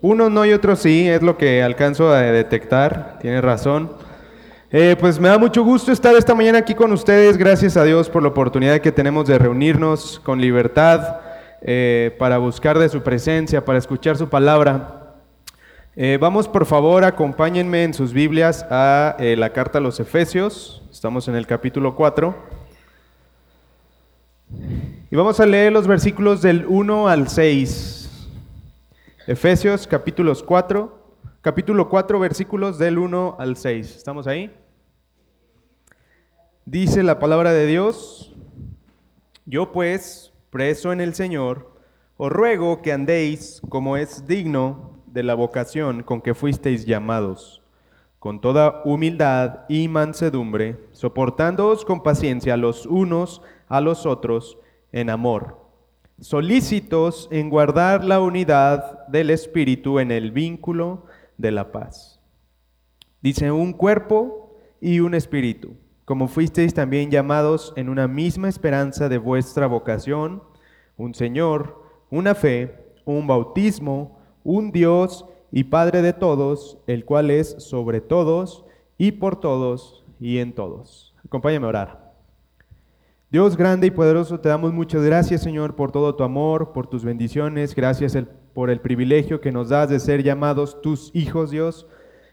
[0.00, 3.90] Unos no y otros sí, es lo que alcanzo a detectar, tiene razón.
[4.70, 8.08] Eh, pues me da mucho gusto estar esta mañana aquí con ustedes, gracias a Dios
[8.08, 11.16] por la oportunidad que tenemos de reunirnos con libertad
[11.62, 15.16] eh, para buscar de su presencia, para escuchar su palabra.
[15.96, 21.26] Eh, vamos por favor, acompáñenme en sus Biblias a la carta a los Efesios, estamos
[21.26, 22.36] en el capítulo 4.
[25.10, 28.07] Y vamos a leer los versículos del 1 al 6.
[29.28, 30.90] Efesios capítulos 4,
[31.42, 33.96] capítulo 4 versículos del 1 al 6.
[33.96, 34.50] ¿Estamos ahí?
[36.64, 38.34] Dice la palabra de Dios,
[39.44, 41.74] yo pues, preso en el Señor,
[42.16, 47.60] os ruego que andéis como es digno de la vocación con que fuisteis llamados,
[48.18, 54.56] con toda humildad y mansedumbre, soportándoos con paciencia los unos a los otros
[54.90, 55.57] en amor
[56.20, 61.04] solícitos en guardar la unidad del Espíritu en el vínculo
[61.36, 62.20] de la paz.
[63.20, 69.18] Dice, un cuerpo y un espíritu, como fuisteis también llamados en una misma esperanza de
[69.18, 70.42] vuestra vocación,
[70.96, 77.56] un Señor, una fe, un bautismo, un Dios y Padre de todos, el cual es
[77.58, 78.64] sobre todos
[78.98, 81.14] y por todos y en todos.
[81.24, 82.07] Acompáñame a orar.
[83.30, 87.04] Dios grande y poderoso, te damos muchas gracias, Señor, por todo tu amor, por tus
[87.04, 87.74] bendiciones.
[87.74, 88.16] Gracias
[88.54, 91.86] por el privilegio que nos das de ser llamados tus hijos, Dios.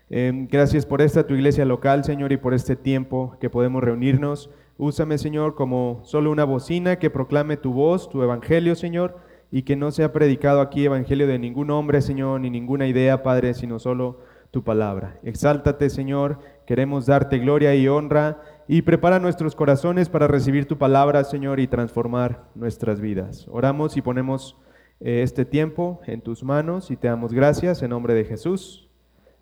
[0.09, 4.49] Em, gracias por esta tu iglesia local, Señor, y por este tiempo que podemos reunirnos.
[4.77, 9.17] Úsame, Señor, como solo una bocina que proclame tu voz, tu evangelio, Señor,
[9.51, 13.53] y que no sea predicado aquí evangelio de ningún hombre, Señor, ni ninguna idea, Padre,
[13.53, 15.19] sino solo tu palabra.
[15.23, 16.39] Exáltate, Señor.
[16.65, 21.67] Queremos darte gloria y honra y prepara nuestros corazones para recibir tu palabra, Señor, y
[21.67, 23.45] transformar nuestras vidas.
[23.49, 24.57] Oramos y ponemos
[24.99, 28.89] eh, este tiempo en tus manos y te damos gracias en nombre de Jesús.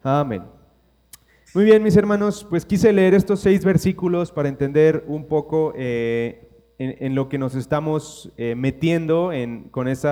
[0.01, 0.43] Amén.
[1.53, 6.49] Muy bien, mis hermanos, pues quise leer estos seis versículos para entender un poco eh,
[6.79, 10.09] en, lo que nos estamos eh, metiendo en, con ese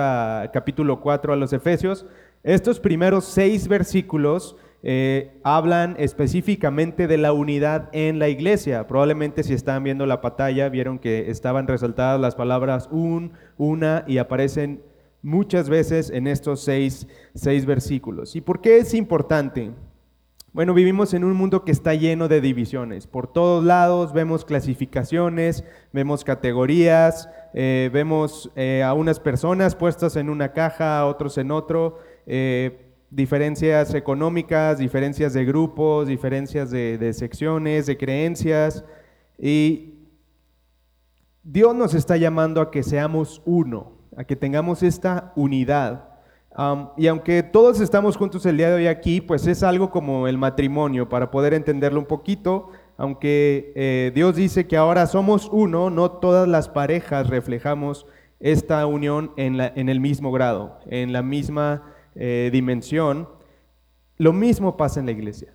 [0.52, 2.06] capítulo 4 a los Efesios.
[2.44, 8.86] Estos primeros seis versículos eh, hablan específicamente de la unidad en la iglesia.
[8.88, 14.18] Probablemente si están viendo la pantalla vieron que estaban resaltadas las palabras un, una y
[14.18, 14.82] aparecen
[15.22, 18.34] muchas veces en estos seis, seis versículos.
[18.34, 19.70] ¿Y por qué es importante?
[20.52, 23.06] Bueno, vivimos en un mundo que está lleno de divisiones.
[23.06, 30.28] Por todos lados vemos clasificaciones, vemos categorías, eh, vemos eh, a unas personas puestas en
[30.28, 31.98] una caja, a otros en otro
[33.12, 38.84] diferencias económicas, diferencias de grupos, diferencias de, secciones, de creencias.
[39.38, 40.08] Y
[41.42, 46.08] Dios nos está llamando a que seamos uno, a que tengamos esta unidad.
[46.96, 50.38] y aunque todos estamos juntos el día de hoy aquí, pues es algo como el
[50.38, 52.70] matrimonio, para poder entenderlo un poquito.
[52.96, 58.06] Aunque eh, Dios dice que ahora somos uno, no todas las parejas reflejamos
[58.40, 63.28] esta unión en, la, en el mismo grado, en la misma eh, dimensión,
[64.18, 65.54] lo mismo pasa en la iglesia.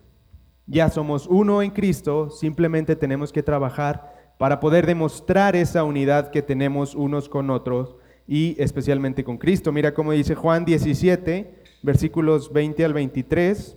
[0.66, 6.42] Ya somos uno en Cristo, simplemente tenemos que trabajar para poder demostrar esa unidad que
[6.42, 7.96] tenemos unos con otros
[8.26, 9.72] y especialmente con Cristo.
[9.72, 13.76] Mira cómo dice Juan 17, versículos 20 al 23.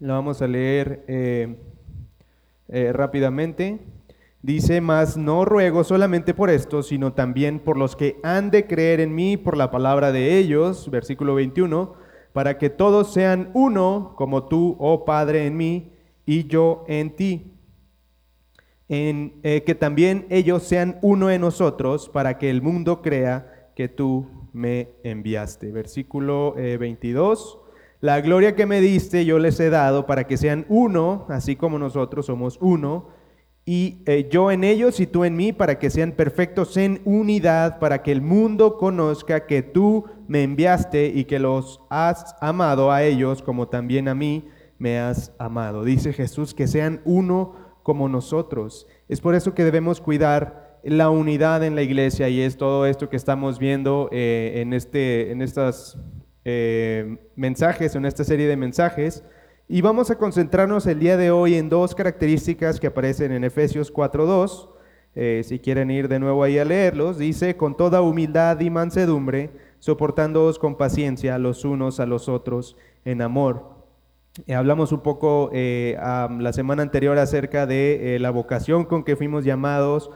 [0.00, 1.56] Lo vamos a leer eh,
[2.68, 3.78] eh, rápidamente.
[4.42, 8.98] Dice, mas no ruego solamente por esto, sino también por los que han de creer
[8.98, 11.94] en mí por la palabra de ellos, versículo 21,
[12.32, 15.92] para que todos sean uno, como tú, oh Padre, en mí
[16.26, 17.52] y yo en ti.
[18.88, 23.86] En, eh, que también ellos sean uno en nosotros, para que el mundo crea que
[23.86, 25.70] tú me enviaste.
[25.70, 27.58] Versículo 22.
[27.60, 27.62] Eh,
[28.00, 31.78] la gloria que me diste yo les he dado para que sean uno, así como
[31.78, 33.21] nosotros somos uno
[33.64, 37.78] y eh, yo en ellos y tú en mí, para que sean perfectos en unidad,
[37.78, 43.04] para que el mundo conozca que tú me enviaste y que los has amado a
[43.04, 44.48] ellos como también a mí
[44.78, 45.84] me has amado.
[45.84, 47.54] Dice Jesús que sean uno
[47.84, 48.88] como nosotros.
[49.08, 53.08] Es por eso que debemos cuidar la unidad en la iglesia y es todo esto
[53.08, 55.98] que estamos viendo eh, en, este, en estos
[56.44, 59.22] eh, mensajes, en esta serie de mensajes.
[59.74, 63.90] Y vamos a concentrarnos el día de hoy en dos características que aparecen en Efesios
[63.90, 64.68] 4.2.
[65.14, 69.48] Eh, si quieren ir de nuevo ahí a leerlos, dice, con toda humildad y mansedumbre,
[69.78, 72.76] soportándoos con paciencia los unos a los otros
[73.06, 73.64] en amor.
[74.46, 79.42] Eh, hablamos un poco eh, la semana anterior acerca de la vocación con que fuimos
[79.42, 80.10] llamados,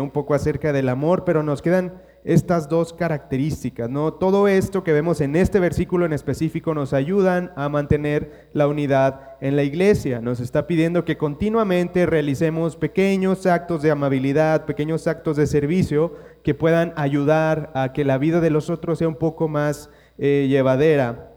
[0.00, 4.12] un poco acerca del amor, pero nos quedan estas dos características, ¿no?
[4.12, 9.36] Todo esto que vemos en este versículo en específico nos ayudan a mantener la unidad
[9.40, 10.20] en la iglesia.
[10.20, 16.52] Nos está pidiendo que continuamente realicemos pequeños actos de amabilidad, pequeños actos de servicio que
[16.52, 19.88] puedan ayudar a que la vida de los otros sea un poco más
[20.18, 21.32] eh, llevadera.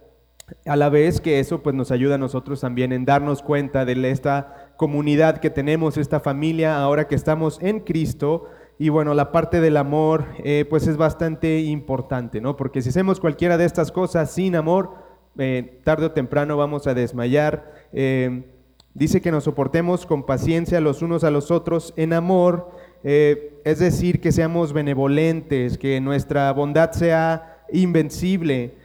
[0.66, 4.10] A la vez que eso pues nos ayuda a nosotros también en darnos cuenta de
[4.10, 8.46] esta comunidad que tenemos, esta familia ahora que estamos en Cristo,
[8.82, 12.56] y bueno, la parte del amor, eh, pues es bastante importante, ¿no?
[12.56, 14.96] Porque si hacemos cualquiera de estas cosas sin amor,
[15.38, 17.74] eh, tarde o temprano vamos a desmayar.
[17.92, 18.46] Eh,
[18.94, 22.72] dice que nos soportemos con paciencia los unos a los otros en amor,
[23.04, 28.76] es decir, que seamos benevolentes, que nuestra bondad sea invencible.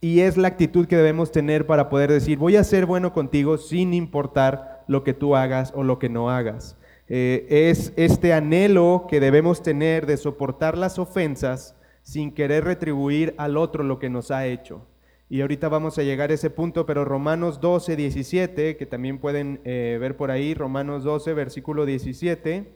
[0.00, 3.56] y es la actitud que debemos tener para poder decir, voy a ser bueno contigo
[3.56, 6.76] sin importar lo que tú hagas o lo que no hagas.
[7.08, 13.56] Eh, es este anhelo que debemos tener de soportar las ofensas sin querer retribuir al
[13.56, 14.86] otro lo que nos ha hecho.
[15.28, 19.60] Y ahorita vamos a llegar a ese punto, pero Romanos 12, 17, que también pueden
[19.64, 22.72] eh, ver por ahí, Romanos 12, versículo 17,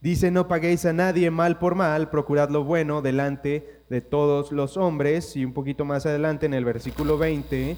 [0.00, 4.76] dice, no paguéis a nadie mal por mal, procurad lo bueno delante de todos los
[4.76, 5.36] hombres.
[5.36, 7.76] Y un poquito más adelante en el versículo 20,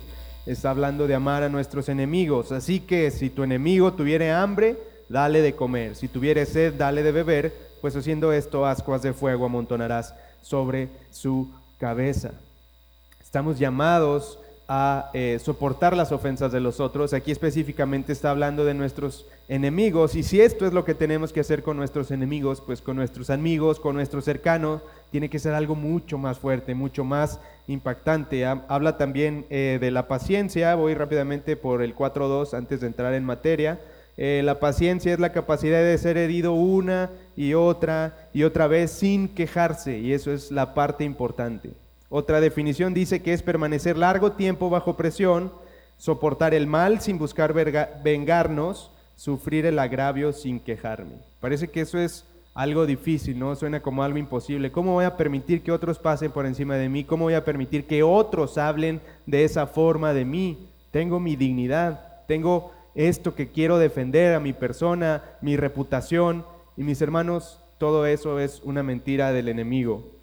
[0.48, 2.52] está hablando de amar a nuestros enemigos.
[2.52, 4.78] Así que si tu enemigo tuviere hambre,
[5.08, 5.94] dale de comer.
[5.94, 11.52] Si tuviere sed, dale de beber, pues haciendo esto, ascuas de fuego amontonarás sobre su
[11.78, 12.32] cabeza.
[13.22, 14.38] Estamos llamados
[14.70, 17.14] a eh, soportar las ofensas de los otros.
[17.14, 20.14] Aquí específicamente está hablando de nuestros enemigos.
[20.14, 23.30] Y si esto es lo que tenemos que hacer con nuestros enemigos, pues con nuestros
[23.30, 28.44] amigos, con nuestros cercanos, tiene que ser algo mucho más fuerte, mucho más impactante.
[28.44, 30.74] Habla también eh, de la paciencia.
[30.74, 33.80] Voy rápidamente por el 4.2 antes de entrar en materia.
[34.18, 38.90] Eh, la paciencia es la capacidad de ser herido una y otra y otra vez
[38.90, 39.98] sin quejarse.
[39.98, 41.70] Y eso es la parte importante.
[42.10, 45.52] Otra definición dice que es permanecer largo tiempo bajo presión,
[45.98, 47.52] soportar el mal sin buscar
[48.02, 51.16] vengarnos, sufrir el agravio sin quejarme.
[51.40, 52.24] Parece que eso es
[52.54, 53.54] algo difícil, ¿no?
[53.54, 54.72] Suena como algo imposible.
[54.72, 57.04] ¿Cómo voy a permitir que otros pasen por encima de mí?
[57.04, 60.68] ¿Cómo voy a permitir que otros hablen de esa forma de mí?
[60.90, 66.44] Tengo mi dignidad, tengo esto que quiero defender a mi persona, mi reputación.
[66.76, 70.17] Y mis hermanos, todo eso es una mentira del enemigo.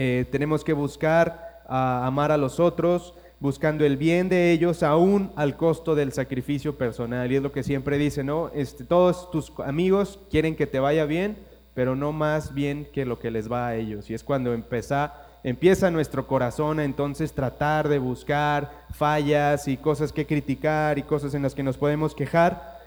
[0.00, 5.56] Eh, tenemos que buscar amar a los otros, buscando el bien de ellos, aún al
[5.56, 7.30] costo del sacrificio personal.
[7.32, 8.48] Y es lo que siempre dice, ¿no?
[8.54, 11.36] Este, todos tus amigos quieren que te vaya bien,
[11.74, 14.08] pero no más bien que lo que les va a ellos.
[14.08, 20.12] Y es cuando empieza, empieza nuestro corazón a entonces tratar de buscar fallas y cosas
[20.12, 22.78] que criticar y cosas en las que nos podemos quejar.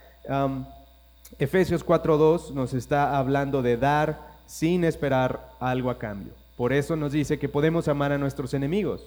[1.39, 6.40] Efesios 4.2 nos está hablando de dar sin esperar algo a cambio.
[6.61, 9.01] Por eso nos dice que podemos amar a nuestros enemigos.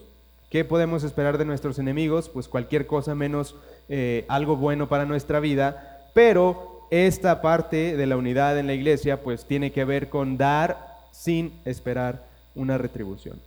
[0.51, 2.29] ¿Qué podemos esperar de nuestros enemigos?
[2.29, 3.55] Pues cualquier cosa menos
[3.89, 6.11] eh, algo bueno para nuestra vida.
[6.15, 10.97] Pero esta parte de la unidad en la iglesia pues tiene que ver con dar
[11.12, 12.25] sin esperar
[12.56, 13.41] una retribución.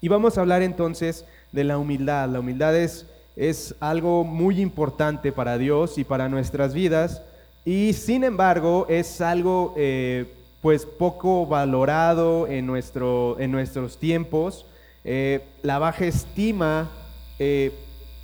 [0.00, 2.28] Y vamos a hablar entonces de la humildad.
[2.28, 7.22] La humildad es, es algo muy importante para Dios y para nuestras vidas.
[7.64, 10.32] Y sin embargo es algo eh,
[10.66, 14.66] pues poco valorado en, nuestro, en nuestros tiempos.
[15.04, 16.90] Eh, la baja estima
[17.38, 17.70] eh,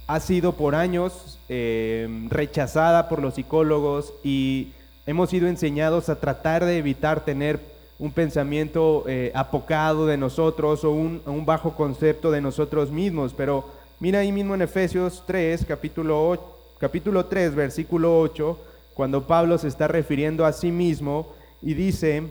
[0.08, 4.72] ha sido por años eh, rechazada por los psicólogos y
[5.06, 7.60] hemos sido enseñados a tratar de evitar tener
[8.00, 13.34] un pensamiento apocado de nosotros o un, un, bajo concepto de nosotros mismos.
[13.34, 13.68] Pero
[14.00, 18.58] mira ahí mismo en Efesios 3, capítulo, capítulo 3, versículo 8,
[18.94, 22.24] cuando Pablo se está refiriendo a sí mismo, y dice,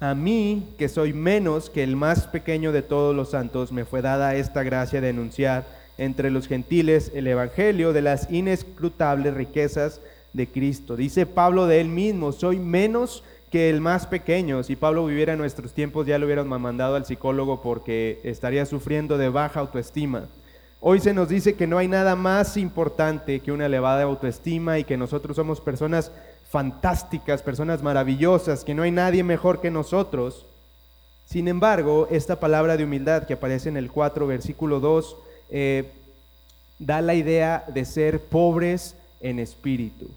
[0.00, 4.02] a mí, que soy menos que el más pequeño de todos los santos, me fue
[4.02, 10.00] dada esta gracia de anunciar entre los gentiles el Evangelio de las inescrutables riquezas
[10.32, 10.96] de Cristo.
[10.96, 14.62] Dice Pablo de él mismo, soy menos que el más pequeño.
[14.64, 19.16] Si Pablo viviera en nuestros tiempos ya lo hubieran mandado al psicólogo porque estaría sufriendo
[19.16, 20.26] de baja autoestima.
[20.80, 24.84] Hoy se nos dice que no hay nada más importante que una elevada autoestima y
[24.84, 26.12] que nosotros somos personas
[26.54, 30.46] fantásticas, personas maravillosas, que no hay nadie mejor que nosotros.
[31.24, 35.16] Sin embargo, esta palabra de humildad que aparece en el 4, versículo 2,
[35.50, 35.90] eh,
[36.78, 40.08] da la idea de ser pobres en espíritu.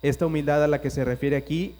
[0.00, 1.74] Esta humildad a la que se refiere aquí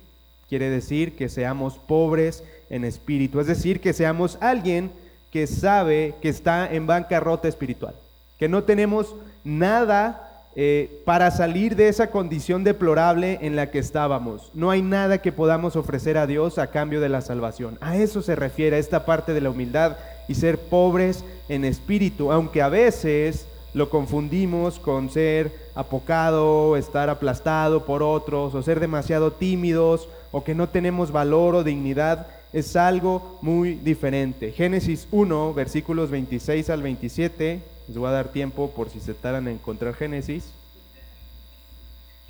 [0.46, 4.90] quiere decir que seamos pobres en espíritu, es decir, que seamos alguien
[5.30, 7.94] que sabe que está en bancarrota espiritual,
[8.38, 14.50] que no tenemos nada eh, para salir de esa condición deplorable en la que estábamos.
[14.52, 17.78] No hay nada que podamos ofrecer a Dios a cambio de la salvación.
[17.80, 19.96] A eso se refiere esta parte de la humildad
[20.28, 27.86] y ser pobres en espíritu, aunque a veces lo confundimos con ser apocado, estar aplastado
[27.86, 32.26] por otros, o ser demasiado tímidos, o que no tenemos valor o dignidad.
[32.52, 34.52] Es algo muy diferente.
[34.52, 39.48] Génesis 1, versículos 26 al 27 les voy a dar tiempo por si se tardan
[39.48, 40.52] en encontrar Génesis.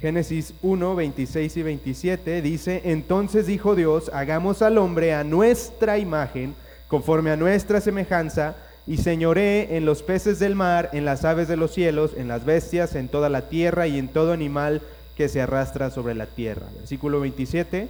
[0.01, 6.55] Génesis 1, 26 y 27 dice, entonces dijo Dios, hagamos al hombre a nuestra imagen,
[6.89, 11.57] conforme a nuestra semejanza, y señoré en los peces del mar, en las aves de
[11.57, 14.83] los cielos, en las bestias, en toda la tierra y en todo animal
[15.17, 16.67] que se arrastra sobre la tierra.
[16.79, 17.89] Versículo 27.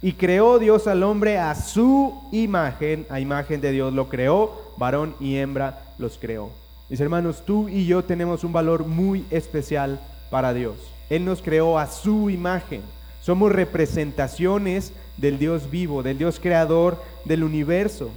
[0.00, 5.14] Y creó Dios al hombre a su imagen, a imagen de Dios lo creó, varón
[5.18, 6.50] y hembra los creó.
[6.88, 10.00] Mis hermanos, tú y yo tenemos un valor muy especial
[10.30, 10.76] para Dios.
[11.10, 12.82] Él nos creó a su imagen.
[13.20, 18.10] Somos representaciones del Dios vivo, del Dios creador del universo.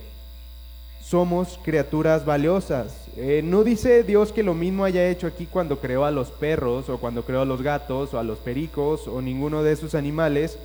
[1.03, 3.07] Somos criaturas valiosas.
[3.17, 6.87] Eh, no dice Dios que lo mismo haya hecho aquí cuando creó a los perros
[6.89, 10.57] o cuando creó a los gatos o a los pericos o ninguno de esos animales.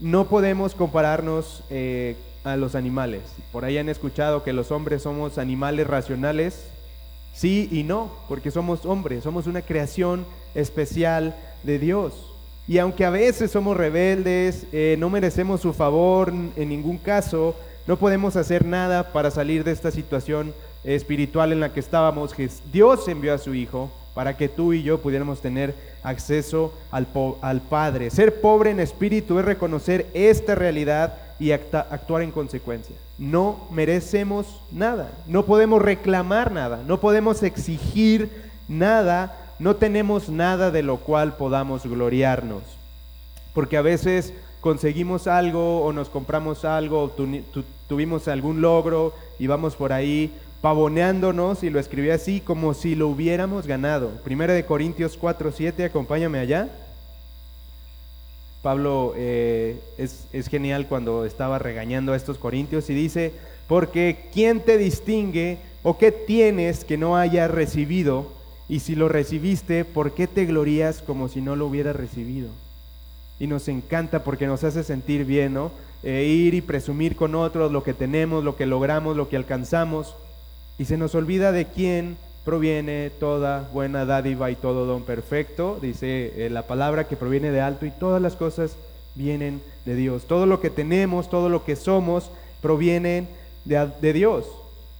[0.00, 3.22] No podemos compararnos eh, a los animales.
[3.52, 6.70] Por ahí han escuchado que los hombres somos animales racionales.
[7.34, 12.32] Sí y no, porque somos hombres, somos una creación especial de Dios.
[12.66, 17.54] Y aunque a veces somos rebeldes, eh, no merecemos su favor en ningún caso,
[17.86, 22.34] no podemos hacer nada para salir de esta situación espiritual en la que estábamos.
[22.72, 23.90] Dios envió a su Hijo
[24.20, 27.06] para que tú y yo pudiéramos tener acceso al,
[27.40, 28.10] al Padre.
[28.10, 32.94] Ser pobre en espíritu es reconocer esta realidad y actuar en consecuencia.
[33.16, 38.28] No merecemos nada, no podemos reclamar nada, no podemos exigir
[38.68, 42.62] nada, no tenemos nada de lo cual podamos gloriarnos.
[43.54, 47.10] Porque a veces conseguimos algo o nos compramos algo, o
[47.88, 53.08] tuvimos algún logro y vamos por ahí pavoneándonos y lo escribí así como si lo
[53.08, 54.10] hubiéramos ganado.
[54.24, 56.68] Primera de Corintios 4, 7, acompáñame allá.
[58.62, 63.32] Pablo eh, es, genial cuando estaba regañando a estos corintios y dice,
[63.66, 68.26] porque ¿quién te distingue o qué tienes que no hayas recibido?
[68.68, 72.50] Y si lo recibiste, ¿por qué te glorías como si no lo hubieras recibido?
[73.38, 75.70] Y nos encanta porque nos hace sentir bien, ¿no?
[76.02, 80.14] Eh, ir y presumir con otros lo que tenemos, lo que logramos, lo que alcanzamos.
[80.80, 86.32] Y se nos olvida de quién proviene toda buena dádiva y todo don perfecto, dice
[86.38, 88.76] eh, la palabra que proviene de alto y todas las cosas
[89.14, 90.24] vienen de Dios.
[90.24, 92.30] Todo lo que tenemos, todo lo que somos,
[92.62, 93.28] provienen
[93.66, 94.46] de, Dios.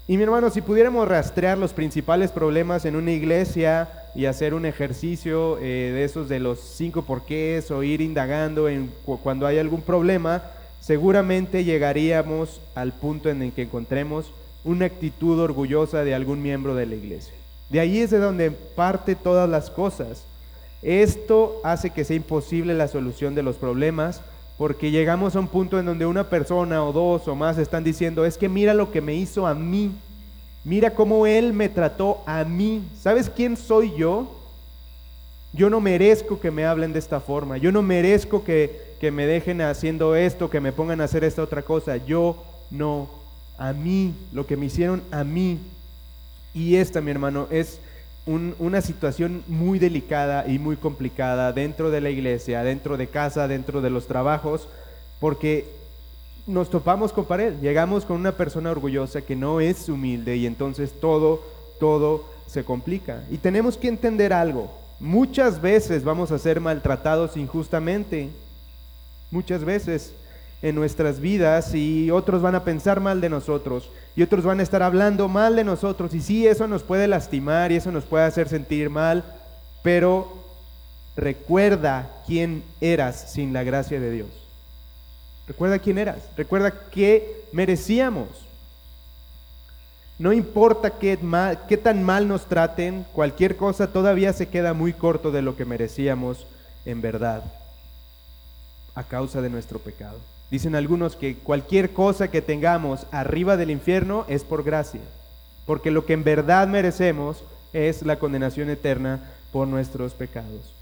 [0.07, 4.67] Y mi hermano, si pudiéramos rastrear los principales problemas en una iglesia y hacer un
[4.67, 9.81] ejercicio eh, de esos de los cinco porqués o ir indagando en cuando hay algún
[9.81, 10.43] problema,
[10.79, 14.31] seguramente llegaríamos al punto en el que encontremos
[14.65, 17.35] una actitud orgullosa de algún miembro de la iglesia.
[17.71, 20.25] De ahí es de donde parte todas las cosas.
[20.83, 24.23] Esto hace que sea imposible la solución de los problemas
[24.61, 28.27] porque llegamos a un punto en donde una persona o dos o más están diciendo,
[28.27, 29.91] es que mira lo que me hizo a mí,
[30.65, 32.83] mira cómo él me trató a mí.
[33.01, 34.31] ¿Sabes quién soy yo?
[35.55, 39.27] Yo no merezco que me hablen de esta forma, yo no merezco que, que me
[39.27, 42.37] dejen haciendo esto, que me pongan a hacer esta otra cosa, yo
[42.71, 43.09] no
[43.61, 45.59] a mí, lo que me hicieron a mí.
[46.55, 47.79] Y esta, mi hermano, es
[48.27, 53.83] una situación muy delicada y muy complicada dentro de la iglesia, dentro de casa, dentro
[53.83, 54.67] de los trabajos,
[55.21, 55.67] porque
[56.47, 60.93] nos topamos con pared, llegamos con una persona orgullosa que no es humilde y entonces
[60.99, 61.43] todo,
[61.79, 63.25] todo se complica.
[63.31, 68.31] Y tenemos que entender algo, muchas veces vamos a ser maltratados injustamente,
[69.31, 70.15] muchas veces
[70.63, 74.63] en nuestras vidas y otros van a pensar mal de nosotros y otros van a
[74.63, 78.25] estar hablando mal de nosotros y sí, eso nos puede lastimar y eso nos puede
[78.25, 79.25] hacer sentir mal,
[79.83, 80.37] pero
[81.17, 84.29] recuerda quién eras sin la gracia de Dios.
[85.49, 88.29] Recuerda quién eras, recuerda qué merecíamos.
[90.19, 94.93] No importa qué, mal, qué tan mal nos traten, cualquier cosa todavía se queda muy
[94.93, 96.47] corto de lo que merecíamos
[96.85, 97.43] en verdad
[98.95, 100.19] a causa de nuestro pecado.
[100.51, 105.01] Dicen algunos que cualquier cosa que tengamos arriba del infierno es por gracia,
[105.67, 109.21] porque lo que en verdad merecemos es la condenación eterna
[109.53, 110.75] por nuestros pecados.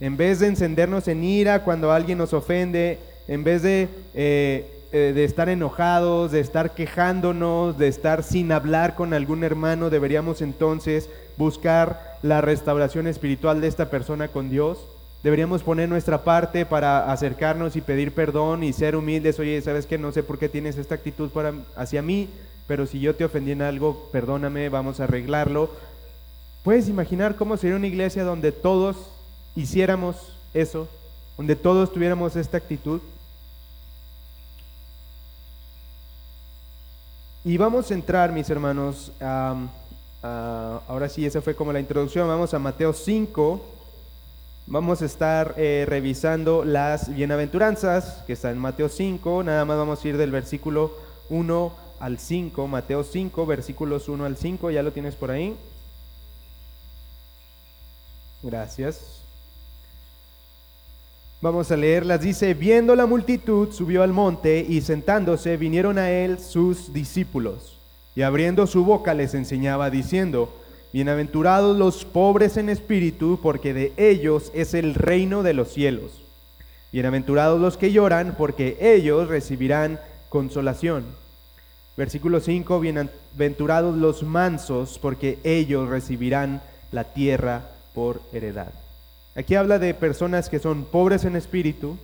[0.00, 5.12] En vez de encendernos en ira cuando alguien nos ofende, en vez de eh, eh,
[5.14, 11.08] de estar enojados, de estar quejándonos, de estar sin hablar con algún hermano, deberíamos entonces
[11.36, 14.78] buscar la restauración espiritual de esta persona con Dios.
[15.22, 19.38] Deberíamos poner nuestra parte para acercarnos y pedir perdón y ser humildes.
[19.38, 19.98] Oye, ¿sabes qué?
[19.98, 22.30] No sé por qué tienes esta actitud para, hacia mí,
[22.66, 25.70] pero si yo te ofendí en algo, perdóname, vamos a arreglarlo.
[26.62, 28.96] ¿Puedes imaginar cómo sería una iglesia donde todos
[29.56, 30.88] hiciéramos eso?
[31.36, 33.00] Donde todos tuviéramos esta actitud.
[37.44, 39.12] Y vamos a entrar, mis hermanos,
[40.22, 43.79] ahora sí, esa fue como la introducción, vamos a Mateo 5,
[44.70, 50.02] vamos a estar eh, revisando las bienaventuranzas, que está en Mateo 5, nada más vamos
[50.02, 50.92] a ir del versículo
[51.28, 55.56] 1 al 5, Mateo 5, versículos 1 al 5, ya lo tienes por ahí.
[58.44, 59.22] Gracias.
[61.42, 62.20] Vamos a leerlas.
[62.20, 67.76] Dice, viendo la multitud, subió al monte y sentándose vinieron a él sus discípulos.
[68.14, 70.52] Y abriendo su boca les enseñaba diciendo,
[70.92, 76.20] Bienaventurados los pobres en espíritu, porque de ellos es el reino de los cielos.
[76.90, 81.04] Bienaventurados los que lloran, porque ellos recibirán consolación.
[81.96, 88.72] Versículo 5, Bienaventurados los mansos, porque ellos recibirán la tierra por heredad.
[89.36, 91.98] Aquí habla de personas que son pobres en espíritu,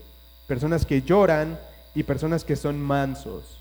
[0.47, 1.59] personas que lloran
[1.93, 3.61] y personas que son mansos.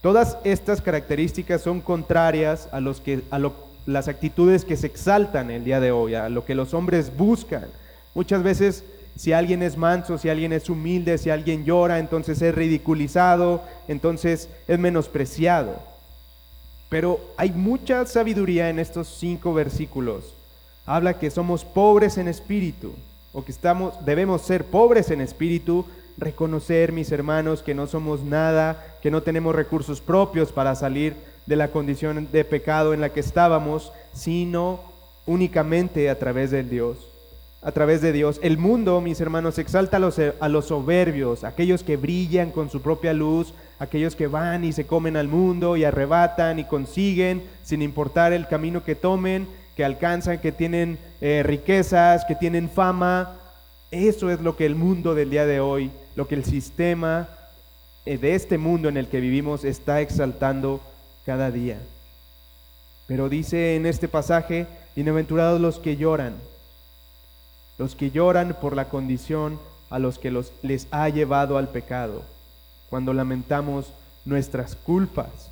[0.00, 3.38] Todas estas características son contrarias a, los que, a
[3.86, 7.66] las actitudes que se exaltan el día de hoy, a lo que los hombres buscan.
[8.14, 8.84] Muchas veces
[9.16, 14.48] si alguien es manso, si alguien es humilde, si alguien llora, entonces es ridiculizado, entonces
[14.68, 15.76] es menospreciado.
[16.88, 20.34] Pero hay mucha sabiduría en estos cinco versículos
[20.86, 22.94] habla que somos pobres en espíritu,
[23.32, 25.86] o que estamos, debemos ser pobres en espíritu,
[26.18, 31.56] reconocer, mis hermanos, que no somos nada, que no tenemos recursos propios para salir de
[31.56, 34.80] la condición de pecado en la que estábamos, sino
[35.26, 37.08] únicamente a través de Dios.
[37.62, 38.40] A través de Dios.
[38.42, 42.82] El mundo, mis hermanos, exalta a los, a los soberbios, aquellos que brillan con su
[42.82, 47.82] propia luz, aquellos que van y se comen al mundo y arrebatan y consiguen sin
[47.82, 49.46] importar el camino que tomen
[49.76, 53.36] que alcanzan, que tienen eh, riquezas, que tienen fama.
[53.90, 57.28] Eso es lo que el mundo del día de hoy, lo que el sistema
[58.04, 60.80] eh, de este mundo en el que vivimos está exaltando
[61.24, 61.78] cada día.
[63.06, 66.34] Pero dice en este pasaje, bienaventurados los que lloran,
[67.78, 69.58] los que lloran por la condición
[69.90, 72.22] a los que los, les ha llevado al pecado,
[72.88, 73.92] cuando lamentamos
[74.24, 75.50] nuestras culpas.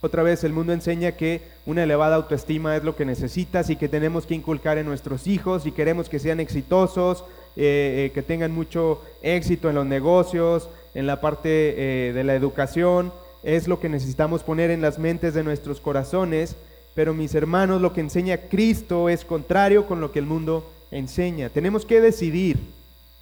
[0.00, 3.88] Otra vez el mundo enseña que una elevada autoestima es lo que necesitas y que
[3.88, 7.24] tenemos que inculcar en nuestros hijos y queremos que sean exitosos,
[7.56, 12.34] eh, eh, que tengan mucho éxito en los negocios, en la parte eh, de la
[12.34, 13.12] educación.
[13.42, 16.56] Es lo que necesitamos poner en las mentes de nuestros corazones.
[16.94, 21.50] Pero mis hermanos, lo que enseña Cristo es contrario con lo que el mundo enseña.
[21.50, 22.58] Tenemos que decidir.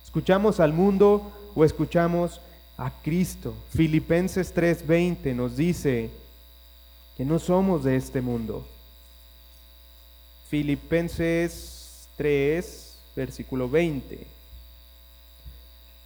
[0.04, 2.40] ¿Escuchamos al mundo o escuchamos
[2.78, 3.54] a Cristo?
[3.70, 6.10] Filipenses 3:20 nos dice,
[7.16, 8.64] que no somos de este mundo.
[10.48, 14.33] Filipenses 3, versículo 20.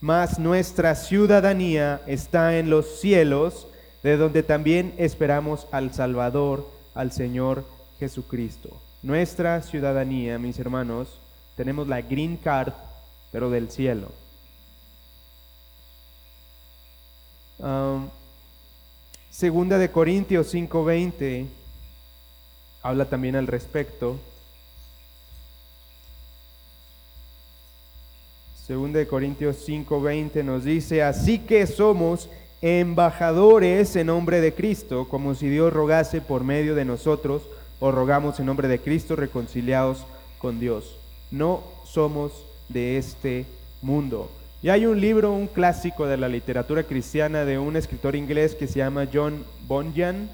[0.01, 3.67] Mas nuestra ciudadanía está en los cielos,
[4.03, 7.65] de donde también esperamos al Salvador, al Señor
[7.99, 8.81] Jesucristo.
[9.03, 11.21] Nuestra ciudadanía, mis hermanos,
[11.57, 12.73] tenemos la green card,
[13.33, 14.13] pero del cielo.
[19.31, 21.49] Segunda de Corintios 5:20
[22.83, 24.21] habla también al respecto.
[28.68, 32.28] Segunda de Corintios 5:20 nos dice, así que somos
[32.61, 37.40] embajadores en nombre de Cristo, como si Dios rogase por medio de nosotros,
[37.81, 40.04] o rogamos en nombre de Cristo, reconciliados
[40.37, 40.98] con Dios.
[41.31, 43.46] No somos de este
[43.81, 44.31] mundo.
[44.62, 48.66] Y hay un libro, un clásico de la literatura cristiana de un escritor inglés que
[48.66, 50.28] se llama John Bunyan.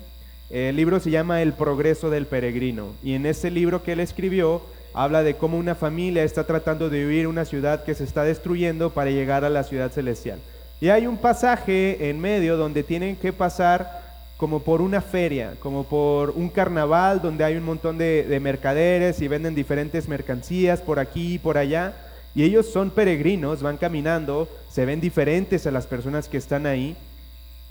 [0.51, 2.95] El libro se llama El progreso del peregrino.
[3.01, 4.61] Y en ese libro que él escribió
[4.95, 8.91] habla de cómo una familia está tratando de huir una ciudad que se está destruyendo
[8.91, 10.39] para llegar a la ciudad celestial.
[10.81, 14.03] Y hay un pasaje en medio donde tienen que pasar
[14.37, 19.21] como por una feria, como por un carnaval donde hay un montón de, de mercaderes
[19.21, 21.95] y venden diferentes mercancías por aquí y por allá.
[22.35, 26.97] Y ellos son peregrinos, van caminando, se ven diferentes a las personas que están ahí,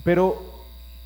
[0.04, 0.42] pero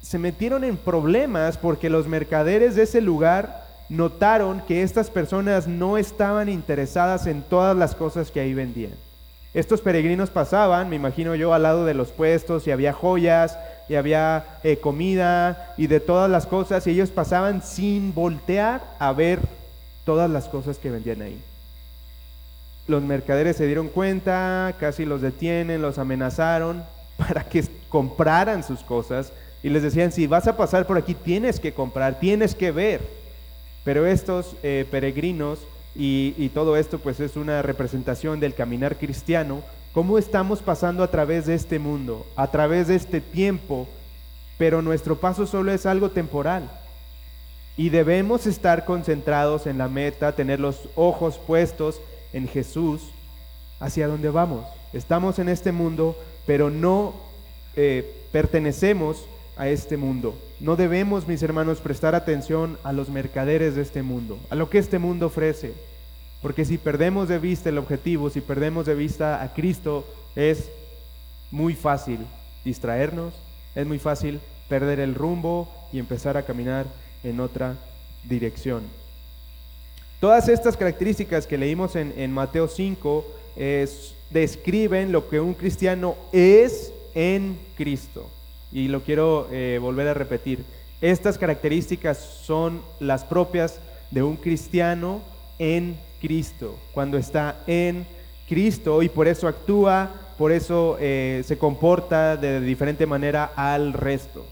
[0.02, 5.98] se metieron en problemas porque los mercaderes de ese lugar notaron que estas personas no
[5.98, 8.94] estaban interesadas en todas las cosas que ahí vendían.
[9.54, 13.58] Estos peregrinos pasaban, me imagino yo, al lado de los puestos y había joyas
[13.90, 19.14] y había eh, comida y de todas las cosas y ellos pasaban sin voltear a
[19.14, 19.40] ver
[20.06, 21.42] todas las cosas que vendían ahí.
[22.88, 26.84] Los mercaderes se dieron cuenta, casi los detienen, los amenazaron
[27.18, 29.32] para que compraran sus cosas
[29.64, 33.17] y les decían, si vas a pasar por aquí, tienes que comprar, tienes que ver.
[33.88, 35.60] Pero estos eh, peregrinos
[35.96, 39.62] y, todo esto pues es una representación del caminar cristiano,
[39.94, 43.88] cómo estamos pasando a través de este mundo, a través de este tiempo,
[44.58, 46.70] pero nuestro paso solo es algo temporal.
[47.78, 52.02] Y debemos estar concentrados en la meta, tener los ojos puestos
[52.34, 53.04] en Jesús,
[53.80, 54.66] hacia donde vamos.
[54.92, 57.14] Estamos en este mundo, pero no
[57.78, 60.38] eh, pertenecemos a este mundo.
[60.60, 64.78] No debemos, mis hermanos, prestar atención a los mercaderes de este mundo, a lo que
[64.78, 65.74] este mundo ofrece.
[66.42, 70.70] Porque si perdemos de vista el objetivo, si perdemos de vista a Cristo, es
[71.52, 72.20] muy fácil
[72.64, 73.34] distraernos,
[73.76, 74.40] es muy fácil
[74.70, 76.86] perder el rumbo y empezar a caminar
[77.24, 77.76] en otra
[78.24, 78.84] dirección.
[80.20, 83.26] Todas estas características que leímos en, Mateo 5
[84.32, 88.30] describen lo que un cristiano es en Cristo.
[88.72, 90.64] Y lo quiero eh, volver a repetir.
[91.02, 93.80] Estas características son las propias
[94.12, 95.22] de un cristiano
[95.60, 98.06] en Cristo, cuando está en
[98.48, 104.46] Cristo y por eso actúa, por eso eh, se comporta de diferente manera al resto.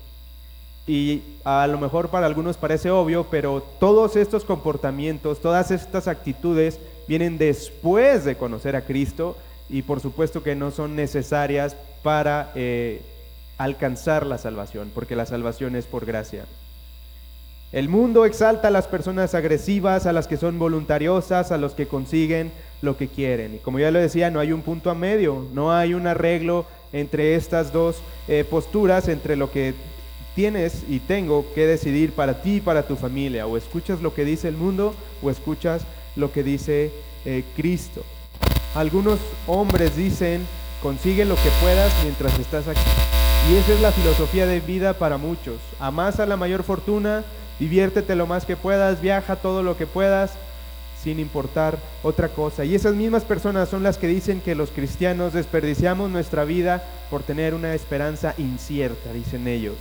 [0.87, 6.79] Y a lo mejor para algunos parece obvio, pero todos estos comportamientos, todas estas actitudes
[7.07, 9.35] vienen después de conocer a Cristo
[9.67, 13.01] y por supuesto que no son necesarias para eh,
[13.57, 16.45] alcanzar la salvación, porque la salvación es por gracia.
[17.71, 21.87] El mundo exalta a las personas agresivas, a las que son voluntariosas, a los que
[21.87, 23.55] consiguen lo que quieren.
[23.55, 26.65] Y como ya lo decía, no hay un punto a medio, no hay un arreglo
[26.93, 29.73] entre estas dos eh, posturas, entre lo que
[30.35, 33.47] tienes y tengo que decidir para ti y para tu familia.
[33.47, 35.81] O escuchas lo que dice el mundo o escuchas
[36.15, 36.91] lo que dice
[37.25, 38.03] eh, Cristo.
[38.75, 40.45] Algunos hombres dicen,
[40.81, 43.14] consigue lo que puedas mientras estás aquí.
[43.47, 45.57] Y esa es la filosofía de vida para muchos.
[45.79, 47.23] Amasa la mayor fortuna,
[47.59, 50.31] diviértete lo más que puedas, viaja todo lo que puedas,
[51.03, 52.65] sin importar otra cosa.
[52.65, 57.21] Y esas mismas personas son las que dicen que los cristianos desperdiciamos nuestra vida por
[57.21, 59.75] tener una esperanza incierta, dicen ellos.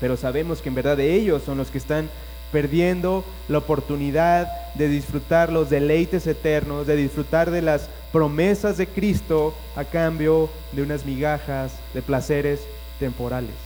[0.00, 2.08] Pero sabemos que en verdad ellos son los que están
[2.54, 9.52] perdiendo la oportunidad de disfrutar los deleites eternos, de disfrutar de las promesas de Cristo
[9.74, 12.60] a cambio de unas migajas de placeres
[13.00, 13.56] temporales.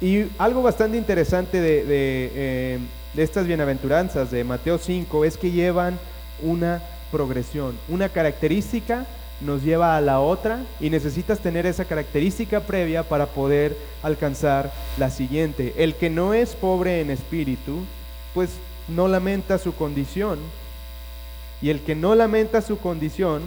[0.00, 2.78] Y algo bastante interesante de, eh,
[3.16, 6.00] estas bienaventuranzas de Mateo 5 es que llevan
[6.42, 9.06] una progresión, una característica
[9.40, 15.10] nos lleva a la otra y necesitas tener esa característica previa para poder alcanzar la
[15.10, 15.74] siguiente.
[15.78, 17.84] El que no es pobre en espíritu,
[18.34, 18.50] pues
[18.88, 20.38] no lamenta su condición,
[21.62, 23.42] y el que no lamenta su condición,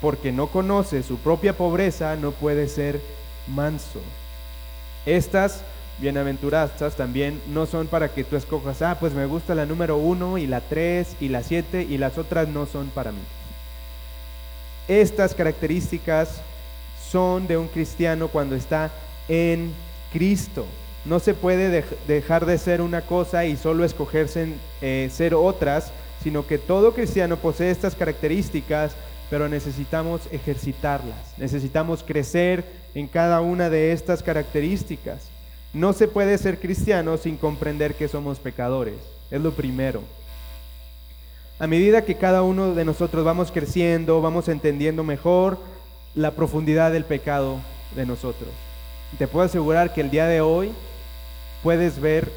[0.00, 3.00] porque no conoce su propia pobreza, no puede ser
[3.48, 4.00] manso.
[5.06, 5.62] Estas
[5.98, 10.38] bienaventuranzas también no son para que tú escojas, ah, pues me gusta la número uno
[10.38, 13.20] y la tres y la siete y las otras no son para mí.
[14.88, 16.40] Estas características
[17.10, 18.90] son de un cristiano cuando está
[19.28, 19.72] en
[20.12, 20.66] Cristo.
[21.04, 25.92] No se puede dejar de ser una cosa y solo escogerse eh, ser otras,
[26.22, 28.92] sino que todo cristiano posee estas características,
[29.28, 32.64] pero necesitamos ejercitarlas, necesitamos crecer
[32.94, 35.28] en cada una de estas características.
[35.72, 38.96] No se puede ser cristiano sin comprender que somos pecadores,
[39.30, 40.02] es lo primero.
[41.62, 45.58] A medida que cada uno de nosotros vamos creciendo, vamos entendiendo mejor
[46.16, 47.60] la profundidad del pecado
[47.94, 48.50] de nosotros.
[49.16, 50.72] Te puedo asegurar que el día de hoy
[51.62, 52.32] puedes ver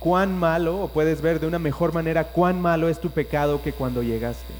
[0.00, 3.72] cuán malo, o puedes ver de una mejor manera cuán malo es tu pecado que
[3.72, 4.52] cuando llegaste.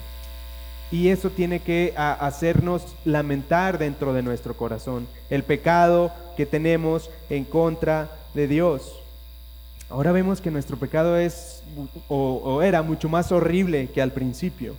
[0.91, 7.45] Y eso tiene que hacernos lamentar dentro de nuestro corazón el pecado que tenemos en
[7.45, 8.98] contra de Dios.
[9.91, 11.63] Ahora vemos que nuestro pecado es
[12.09, 14.75] o era mucho más horrible que al principio.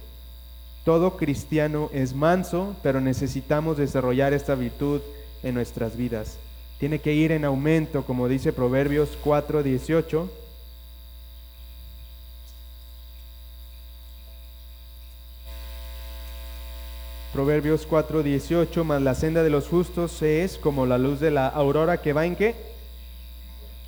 [0.85, 5.01] Todo cristiano es manso, pero necesitamos desarrollar esta virtud
[5.43, 6.37] en nuestras vidas.
[6.79, 10.29] Tiene que ir en aumento, como dice Proverbios 4:18
[17.33, 22.01] Proverbios 4:18, más la senda de los justos es como la luz de la aurora
[22.01, 22.68] que va en qué?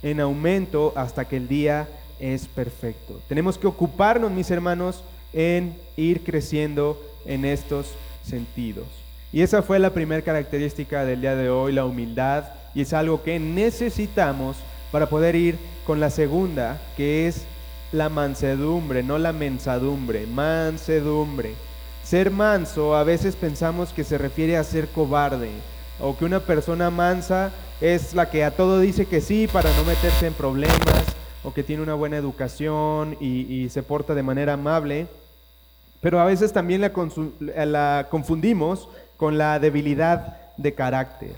[0.03, 1.87] En aumento hasta que el día
[2.19, 3.21] es perfecto.
[3.27, 7.87] Tenemos que ocuparnos, mis hermanos, en ir creciendo en estos
[8.23, 8.85] sentidos.
[9.33, 13.23] Y esa fue la primera característica del día de hoy, la humildad, y es algo
[13.23, 14.57] que necesitamos
[14.91, 17.43] para poder ir con la segunda, que es
[17.91, 21.53] la mansedumbre, no la mensadumbre, mansedumbre.
[22.03, 25.51] Ser manso a veces pensamos que se refiere a ser cobarde
[26.01, 29.83] o que una persona mansa es la que a todo dice que sí para no
[29.83, 31.03] meterse en problemas
[31.43, 35.07] o que tiene una buena educación y, se porta de manera amable.
[36.01, 36.91] Pero a veces también la,
[37.65, 41.35] la confundimos con la debilidad de carácter.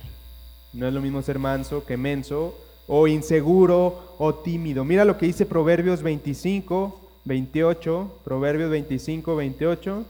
[0.74, 4.84] No es lo mismo ser manso que menso o inseguro o tímido.
[4.84, 10.06] Mira lo que dice Proverbios 25, 28, Proverbios 25, 28.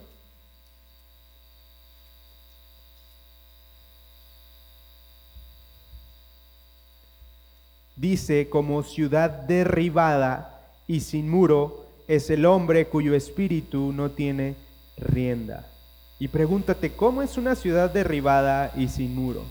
[7.95, 14.55] Dice, como ciudad derribada y sin muro es el hombre cuyo espíritu no tiene
[14.97, 15.67] rienda.
[16.19, 19.43] Y pregúntate, ¿cómo es una ciudad derribada y sin muro?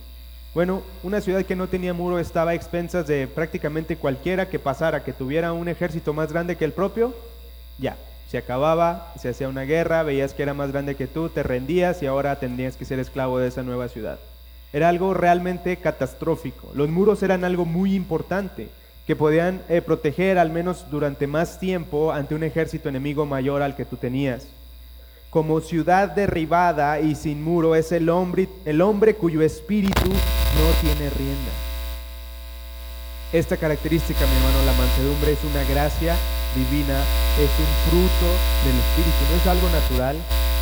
[0.55, 5.05] Bueno, una ciudad que no tenía muro estaba a expensas de prácticamente cualquiera que pasara,
[5.05, 7.15] que tuviera un ejército más grande que el propio,
[7.79, 7.97] ya,
[8.29, 12.03] se acababa, se hacía una guerra, veías que era más grande que tú, te rendías
[12.03, 14.19] y ahora tendrías que ser esclavo de esa nueva ciudad.
[14.73, 16.71] Era algo realmente catastrófico.
[16.75, 18.69] Los muros eran algo muy importante,
[19.07, 23.77] que podían eh, proteger al menos durante más tiempo ante un ejército enemigo mayor al
[23.77, 24.47] que tú tenías
[25.33, 31.09] como ciudad derribada y sin muro es el hombre, el hombre cuyo espíritu no tiene
[31.09, 31.53] rienda.
[33.33, 36.17] Esta característica, mi hermano, la mansedumbre es una gracia
[36.55, 37.01] divina,
[37.41, 38.29] es un fruto
[38.67, 40.17] del espíritu, no es algo natural.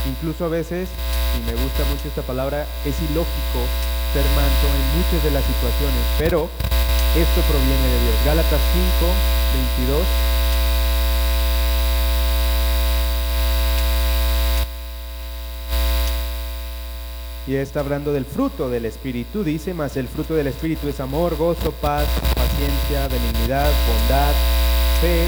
[0.08, 0.88] Incluso a veces,
[1.36, 3.60] y me gusta mucho esta palabra, es ilógico
[4.12, 6.48] ser manso en muchas de las situaciones, pero
[7.16, 8.16] esto proviene de Dios.
[8.24, 9.06] Gálatas 5,
[9.86, 10.30] 22
[17.46, 21.36] Y está hablando del fruto del Espíritu, dice, más el fruto del Espíritu es amor,
[21.36, 24.32] gozo, paz, paciencia, benignidad, bondad,
[25.00, 25.26] fe,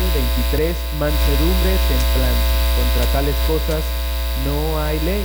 [0.52, 2.62] 23, mansedumbre, templanza.
[2.76, 4.01] Contra tales cosas
[4.44, 5.24] no hay ley.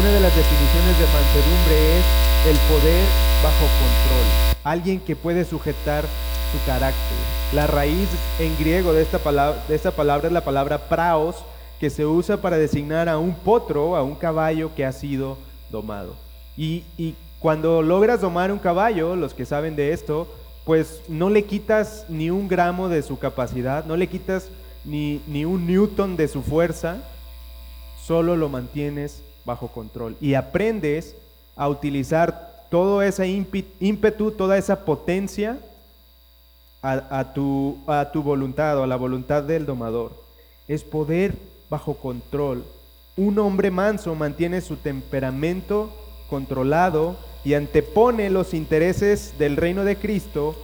[0.00, 2.04] Una de las definiciones de mansedumbre es
[2.50, 3.04] el poder
[3.42, 4.26] bajo control,
[4.64, 6.04] alguien que puede sujetar
[6.52, 7.16] su carácter.
[7.52, 11.36] La raíz en griego de esta palabra, de esta palabra es la palabra praos,
[11.80, 15.36] que se usa para designar a un potro, a un caballo que ha sido
[15.70, 16.14] domado.
[16.56, 16.84] Y,
[17.38, 20.26] cuando logras domar un caballo, los que saben de esto,
[20.64, 24.48] pues no le quitas ni un gramo de su capacidad, no le quitas
[24.84, 27.02] ni, ni un newton de su fuerza,
[28.06, 31.16] solo lo mantienes bajo control y aprendes
[31.56, 35.58] a utilizar todo ese ímpetu, toda esa potencia
[36.82, 37.78] a, tu,
[38.12, 40.12] tu voluntad o a la voluntad del domador.
[40.68, 41.34] Es poder
[41.68, 42.64] bajo control,
[43.16, 45.90] un hombre manso mantiene su temperamento
[46.28, 50.54] controlado y antepone los intereses del reino de Cristo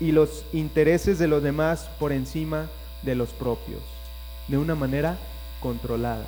[0.00, 2.68] y los intereses de los demás por encima
[3.02, 3.82] de los propios,
[4.48, 5.18] de una manera
[5.60, 6.24] controlada.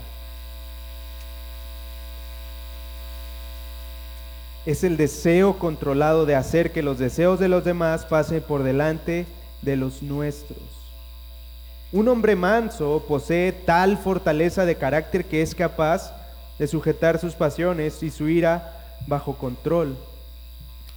[4.68, 9.24] Es el deseo controlado de hacer que los deseos de los demás pasen por delante
[9.62, 10.58] de los nuestros.
[11.90, 16.14] Un hombre manso posee tal fortaleza de carácter que es capaz
[16.58, 19.96] de sujetar sus pasiones y su ira bajo control.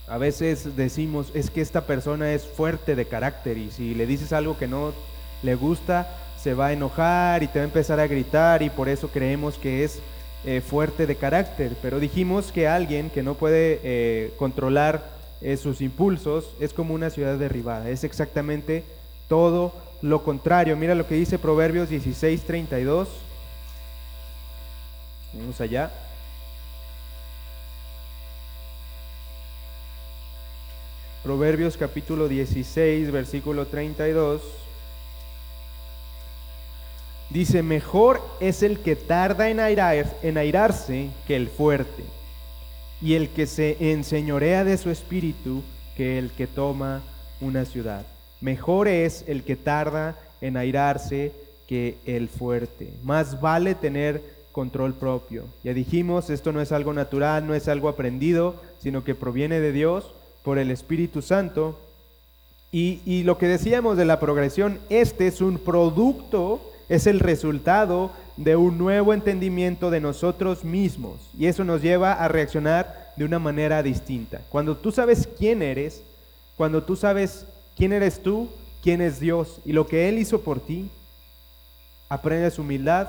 [0.06, 4.34] A veces decimos, es que esta persona es fuerte de carácter y si le dices
[4.34, 4.92] algo que no
[5.44, 8.90] le gusta, se va a enojar y te va a empezar a gritar y por
[8.90, 10.02] eso creemos que es
[10.44, 11.76] eh, fuerte de carácter.
[11.82, 15.04] Pero dijimos que alguien que no puede eh, controlar
[15.42, 17.90] eh, sus impulsos es como una ciudad derribada.
[17.90, 18.84] Es exactamente
[19.28, 20.76] todo lo contrario.
[20.78, 23.08] Mira lo que dice Proverbios 16, 32.
[25.34, 25.92] Vamos allá.
[31.24, 34.61] Proverbios capítulo 16, versículo 32.
[37.32, 42.04] Dice, mejor es el que tarda en, en airarse que el fuerte,
[43.02, 45.64] y el que se enseñorea de su espíritu
[45.96, 47.02] que el que toma
[47.40, 48.06] una ciudad.
[48.42, 51.32] Mejor es el que tarda en airarse
[51.68, 52.94] que el fuerte.
[53.04, 55.46] Más vale tener control propio.
[55.64, 59.72] Ya dijimos, esto no es algo natural, no es algo aprendido, sino que proviene de
[59.72, 60.14] Dios
[60.44, 61.80] por el Espíritu Santo.
[62.72, 68.12] Y, y, lo que decíamos de la progresión, este es un producto, es el resultado
[68.36, 71.22] de un nuevo entendimiento de nosotros mismos.
[71.40, 74.42] Y eso nos lleva a reaccionar de una manera distinta.
[74.50, 76.04] Cuando tú sabes quién eres,
[76.58, 77.46] cuando tú sabes
[77.78, 78.50] quién eres tú,
[78.84, 80.90] quién es Dios y lo que Él hizo por ti,
[82.10, 83.08] aprendes humildad,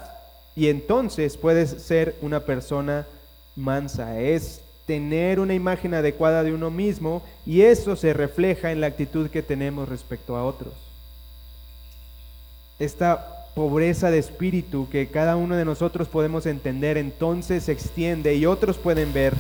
[0.55, 3.05] y entonces puedes ser una persona
[3.57, 4.21] mansa.
[4.21, 9.29] Es tener una imagen adecuada de uno mismo y eso se refleja en la actitud
[9.29, 10.73] que tenemos respecto a otros.
[12.79, 18.47] Esta pobreza de espíritu que cada uno de nosotros podemos entender entonces se extiende y
[18.47, 19.35] otros pueden ver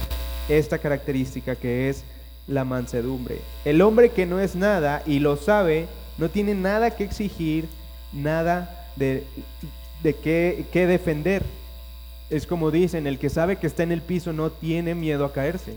[0.48, 2.04] esta característica que es
[2.46, 3.40] la mansedumbre.
[3.64, 5.86] El hombre que no es nada y lo sabe,
[6.18, 7.68] no tiene nada que exigir,
[8.12, 9.24] nada de,
[10.02, 11.42] de qué, qué defender.
[12.28, 15.32] Es como dicen, el que sabe que está en el piso no tiene miedo a
[15.32, 15.76] caerse.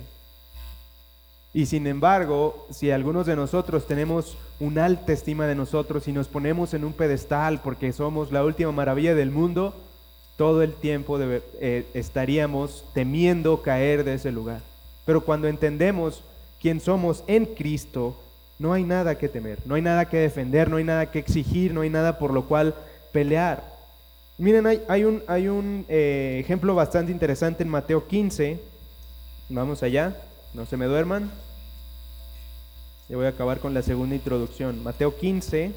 [1.54, 6.28] Y sin embargo, si algunos de nosotros tenemos una alta estima de nosotros y nos
[6.28, 9.76] ponemos en un pedestal porque somos la última maravilla del mundo,
[10.38, 14.62] todo el tiempo eh, estaríamos temiendo caer de ese lugar.
[15.06, 16.24] Pero cuando entendemos
[16.62, 18.18] quién somos en Cristo,
[18.58, 21.74] no hay nada que temer, no hay nada que defender, no hay nada que exigir,
[21.74, 22.74] no hay nada por lo cual
[23.12, 23.76] pelear.
[24.38, 28.60] Miren, hay, un, hay un eh, ejemplo bastante interesante en Mateo 15.
[29.50, 30.18] Vamos allá,
[30.54, 31.32] no se me duerman.
[33.08, 34.82] Ya voy a acabar con la segunda introducción.
[34.84, 35.72] Mateo 15,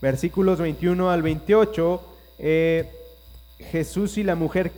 [0.00, 2.02] versículos 21 al 28.
[2.40, 2.90] Eh,
[3.70, 4.72] Jesús y la mujer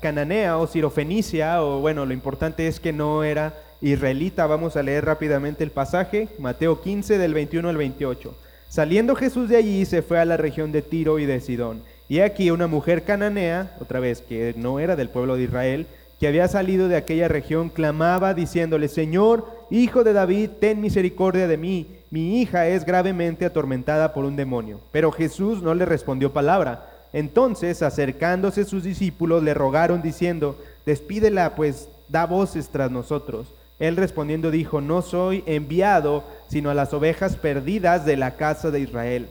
[0.00, 4.46] cananea o sirofenicia, o bueno, lo importante es que no era israelita.
[4.46, 6.28] Vamos a leer rápidamente el pasaje.
[6.38, 8.34] Mateo 15 del 21 al 28.
[8.70, 11.82] Saliendo Jesús de allí se fue a la región de Tiro y de Sidón.
[12.08, 15.86] Y aquí una mujer cananea, otra vez que no era del pueblo de Israel,
[16.22, 21.56] que había salido de aquella región, clamaba diciéndole, Señor, Hijo de David, ten misericordia de
[21.56, 24.78] mí, mi hija es gravemente atormentada por un demonio.
[24.92, 26.88] Pero Jesús no le respondió palabra.
[27.12, 30.56] Entonces, acercándose sus discípulos, le rogaron diciendo,
[30.86, 33.48] despídela, pues da voces tras nosotros.
[33.80, 38.78] Él respondiendo dijo, no soy enviado sino a las ovejas perdidas de la casa de
[38.78, 39.26] Israel.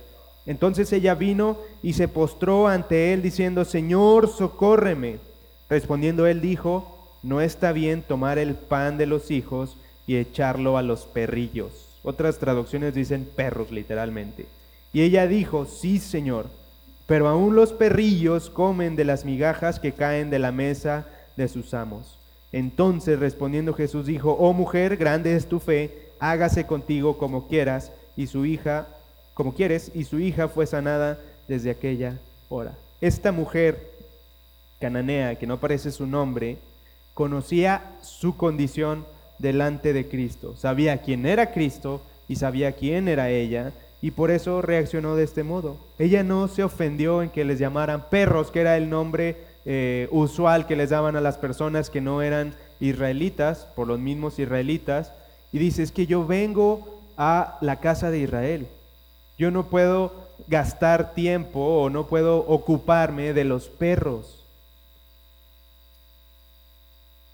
[0.45, 5.30] Entonces ella vino y se postró ante él diciendo, Señor, socórreme.
[5.71, 10.81] Respondiendo él dijo, no está bien tomar el pan de los hijos y echarlo a
[10.81, 11.87] los perrillos.
[12.03, 14.47] Otras traducciones dicen perros literalmente.
[14.91, 16.47] Y ella dijo, sí, Señor,
[17.07, 21.07] pero aún los perrillos comen de las migajas que caen de la mesa
[21.37, 22.19] de sus amos.
[22.51, 28.27] Entonces respondiendo Jesús dijo, oh mujer, grande es tu fe, hágase contigo como quieras, y
[28.27, 28.87] su hija,
[29.33, 32.73] como quieres, y su hija fue sanada desde aquella hora.
[32.99, 33.90] Esta mujer
[34.81, 36.57] cananea, que no aparece su nombre,
[37.13, 39.05] conocía su condición
[39.39, 40.55] delante de Cristo.
[40.57, 45.43] Sabía quién era Cristo y sabía quién era ella y por eso reaccionó de este
[45.43, 45.77] modo.
[45.99, 50.65] Ella no se ofendió en que les llamaran perros, que era el nombre eh, usual
[50.65, 55.13] que les daban a las personas que no eran israelitas, por los mismos israelitas,
[55.53, 58.67] y dice, es que yo vengo a la casa de Israel.
[59.37, 60.13] Yo no puedo
[60.47, 64.40] gastar tiempo o no puedo ocuparme de los perros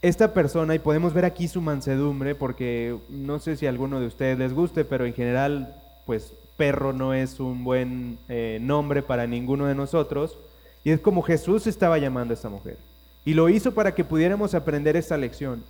[0.08, 4.38] esta persona, y podemos ver aquí su mansedumbre, porque no sé si alguno de ustedes
[4.38, 9.68] les guste, pero en general, pues perro no es un buen eh, nombre para ninguno
[9.68, 10.38] de nosotros.
[10.84, 12.78] Y es como Jesús estaba llamando a esta mujer.
[13.26, 15.64] Y lo hizo para que pudiéramos aprender esta lección.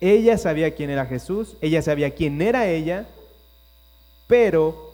[0.00, 3.06] Ella sabía quién era Jesús, ella sabía quién era ella,
[4.26, 4.92] pero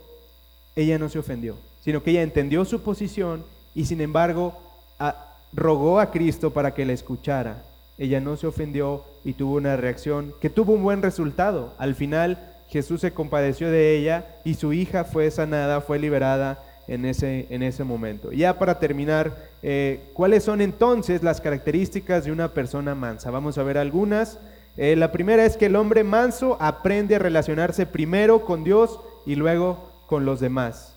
[0.76, 3.44] ella no se ofendió, sino que ella entendió su posición
[3.74, 4.58] y sin embargo
[5.52, 7.62] rogó a Cristo para que la escuchara
[7.96, 11.74] ella no se ofendió y tuvo una reacción que tuvo un buen resultado.
[11.78, 17.04] Al final Jesús se compadeció de ella y su hija fue sanada, fue liberada en
[17.04, 18.33] ese, en ese momento.
[18.33, 23.30] Ya para terminar, eh, ¿cuáles son entonces las características de una persona mansa?
[23.30, 24.38] Vamos a ver algunas.
[24.76, 29.37] Eh, la primera es que el hombre manso aprende a relacionarse primero con Dios y
[29.37, 30.94] luego con los demás.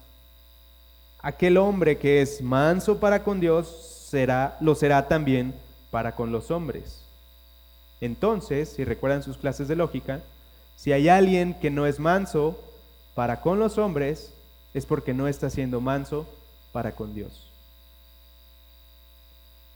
[1.21, 5.53] Aquel hombre que es manso para con Dios será, lo será también
[5.91, 7.01] para con los hombres.
[8.01, 10.21] Entonces, si recuerdan sus clases de lógica,
[10.75, 12.59] si hay alguien que no es manso
[13.15, 14.31] para con los hombres,
[14.73, 16.27] es porque no está siendo manso
[16.71, 17.51] para con Dios.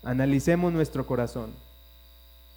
[0.03, 1.51] Analicemos nuestro corazón.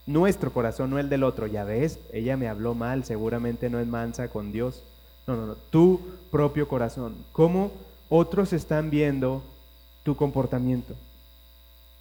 [0.06, 1.46] Nuestro corazón, no el del otro.
[1.46, 4.82] Ya ves, ella me habló mal, seguramente no es mansa con Dios.
[5.26, 5.54] No, no, no.
[5.70, 7.14] Tu propio corazón.
[7.32, 7.72] ¿Cómo
[8.10, 9.42] otros están viendo
[10.02, 10.94] tu comportamiento?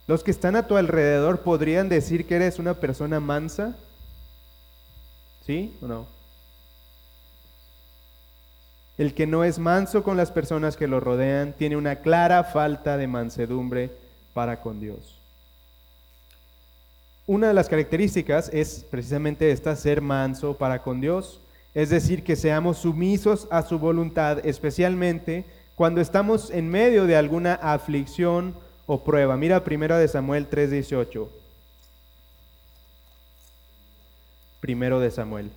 [0.08, 3.76] Los que están a tu alrededor podrían decir que eres una persona mansa.
[5.46, 6.08] ¿Sí o no?
[8.98, 12.98] El que no es manso con las personas que lo rodean tiene una clara falta
[12.98, 13.92] de mansedumbre
[14.34, 15.20] para con Dios.
[17.26, 21.40] Una de las características es precisamente esta, ser manso para con Dios,
[21.74, 25.46] es decir, que seamos sumisos a su voluntad, especialmente
[25.76, 28.56] cuando estamos en medio de alguna aflicción
[28.86, 29.38] o prueba.
[29.38, 31.30] Mira primero de Samuel 3:18.
[34.60, 35.52] Primero de Samuel.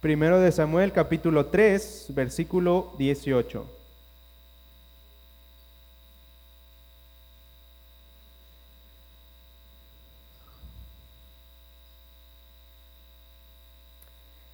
[0.00, 3.66] Primero de Samuel capítulo 3, versículo 18.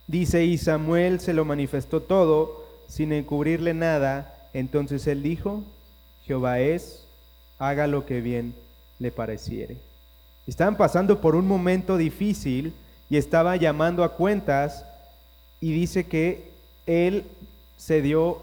[0.06, 4.48] Dice, y Samuel se lo manifestó todo sin encubrirle nada.
[4.52, 5.62] Entonces él dijo,
[6.24, 7.06] Jehová es,
[7.58, 8.54] haga lo que bien
[8.98, 9.76] le pareciere.
[10.46, 12.72] Estaban pasando por un momento difícil
[13.08, 14.84] y estaba llamando a cuentas
[15.60, 16.50] y dice que
[16.86, 17.24] él
[17.76, 18.42] se dio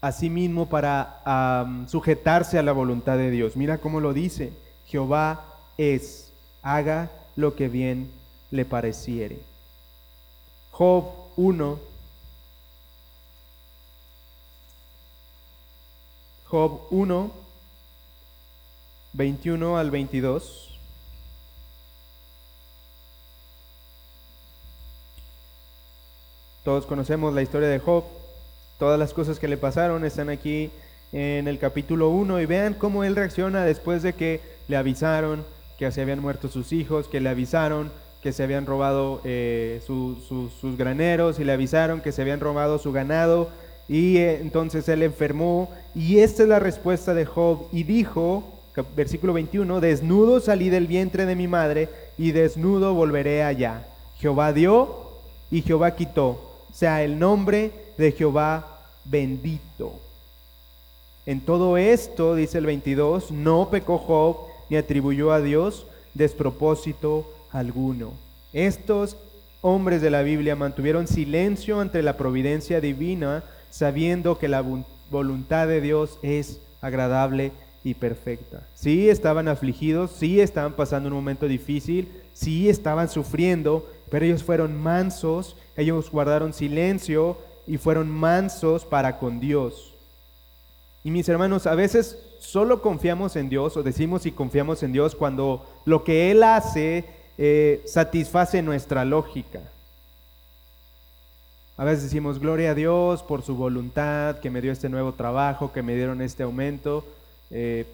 [0.00, 3.56] a sí mismo para sujetarse a la voluntad de Dios.
[3.56, 4.52] Mira cómo lo dice.
[4.86, 5.44] Jehová
[5.78, 8.10] es, haga lo que bien
[8.50, 9.38] le pareciere.
[10.70, 11.04] Job
[11.36, 11.91] 1.
[16.52, 17.30] Job 1,
[19.14, 20.78] 21 al 22.
[26.62, 28.04] Todos conocemos la historia de Job.
[28.78, 30.70] Todas las cosas que le pasaron están aquí
[31.12, 35.46] en el capítulo 1 y vean cómo él reacciona después de que le avisaron
[35.78, 37.90] que se habían muerto sus hijos, que le avisaron
[38.22, 42.92] que se habían robado eh, sus graneros y le avisaron que se habían robado su
[42.92, 43.48] ganado
[43.92, 48.42] y eh, entonces él enfermó y esta es la respuesta de Job y dijo,
[48.96, 53.86] versículo 21, desnudo salí del vientre de mi madre y desnudo volveré allá.
[54.16, 55.10] Jehová dio
[55.50, 60.00] y Jehová quitó sea el nombre de Jehová bendito.
[61.26, 64.38] En todo esto, dice el 22, no pecó Job
[64.70, 68.12] ni atribuyó a Dios despropósito alguno.
[68.52, 69.16] Estos
[69.60, 74.62] hombres de la Biblia mantuvieron silencio ante la providencia divina, sabiendo que la
[75.10, 77.50] voluntad de Dios es agradable
[77.82, 78.68] y perfecta.
[78.74, 84.80] Sí estaban afligidos, sí estaban pasando un momento difícil, sí estaban sufriendo, pero ellos fueron
[84.80, 89.94] mansos ellos guardaron silencio y fueron mansos para con Dios.
[91.04, 95.14] Y mis hermanos, a veces solo confiamos en Dios o decimos y confiamos en Dios
[95.14, 97.04] cuando lo que Él hace
[97.38, 99.60] eh, satisface nuestra lógica.
[101.76, 105.72] A veces decimos, gloria a Dios por su voluntad, que me dio este nuevo trabajo,
[105.72, 107.04] que me dieron este aumento.
[107.50, 107.86] Eh,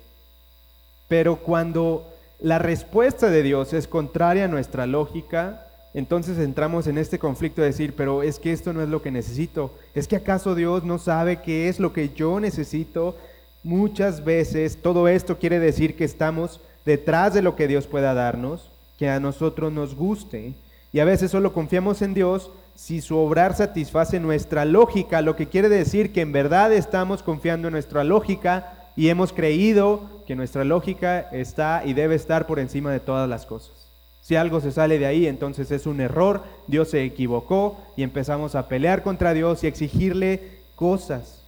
[1.06, 2.06] pero cuando
[2.40, 5.64] la respuesta de Dios es contraria a nuestra lógica,
[5.94, 9.10] entonces entramos en este conflicto de decir, pero es que esto no es lo que
[9.10, 9.74] necesito.
[9.94, 13.16] ¿Es que acaso Dios no sabe qué es lo que yo necesito?
[13.62, 18.70] Muchas veces todo esto quiere decir que estamos detrás de lo que Dios pueda darnos,
[18.98, 20.54] que a nosotros nos guste.
[20.92, 25.48] Y a veces solo confiamos en Dios si su obrar satisface nuestra lógica, lo que
[25.48, 30.62] quiere decir que en verdad estamos confiando en nuestra lógica y hemos creído que nuestra
[30.62, 33.72] lógica está y debe estar por encima de todas las cosas.
[34.20, 38.54] Si algo se sale de ahí, entonces es un error, Dios se equivocó y empezamos
[38.54, 41.42] a pelear contra Dios y exigirle cosas.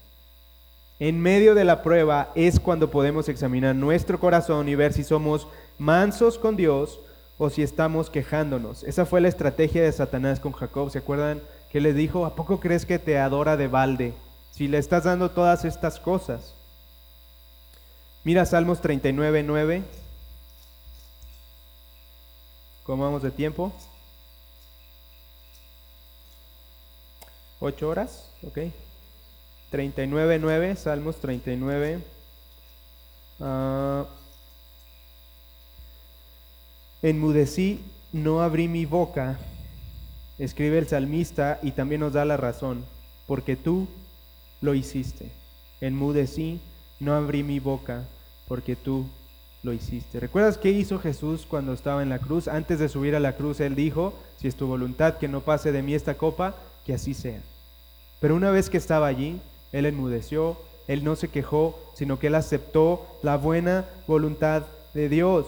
[0.98, 5.46] En medio de la prueba es cuando podemos examinar nuestro corazón y ver si somos
[5.78, 6.98] mansos con Dios
[7.42, 8.84] o si estamos quejándonos.
[8.84, 10.90] Esa fue la estrategia de Satanás con Jacob.
[10.90, 11.40] ¿Se acuerdan
[11.72, 14.12] que le dijo, ¿a poco crees que te adora de balde?
[14.50, 16.54] Si le estás dando todas estas cosas.
[18.24, 19.82] Mira Salmos 39, 9.
[22.82, 23.72] ¿Cómo vamos de tiempo?
[27.58, 28.30] ¿Ocho horas?
[28.46, 28.58] Ok.
[29.72, 32.00] 39.9, Salmos 39.
[33.38, 34.04] Uh,
[37.02, 37.80] enmudecí,
[38.12, 39.38] no abrí mi boca,
[40.38, 42.84] escribe el salmista y también nos da la razón,
[43.26, 43.88] porque tú
[44.60, 45.30] lo hiciste.
[45.80, 46.60] Enmudecí,
[46.98, 48.04] no abrí mi boca,
[48.48, 49.06] porque tú
[49.62, 50.20] lo hiciste.
[50.20, 52.48] ¿Recuerdas qué hizo Jesús cuando estaba en la cruz?
[52.48, 55.72] Antes de subir a la cruz, Él dijo, si es tu voluntad que no pase
[55.72, 57.40] de mí esta copa, que así sea.
[58.20, 59.40] Pero una vez que estaba allí,
[59.72, 60.56] Él enmudeció,
[60.88, 65.46] Él no se quejó, sino que Él aceptó la buena voluntad de Dios.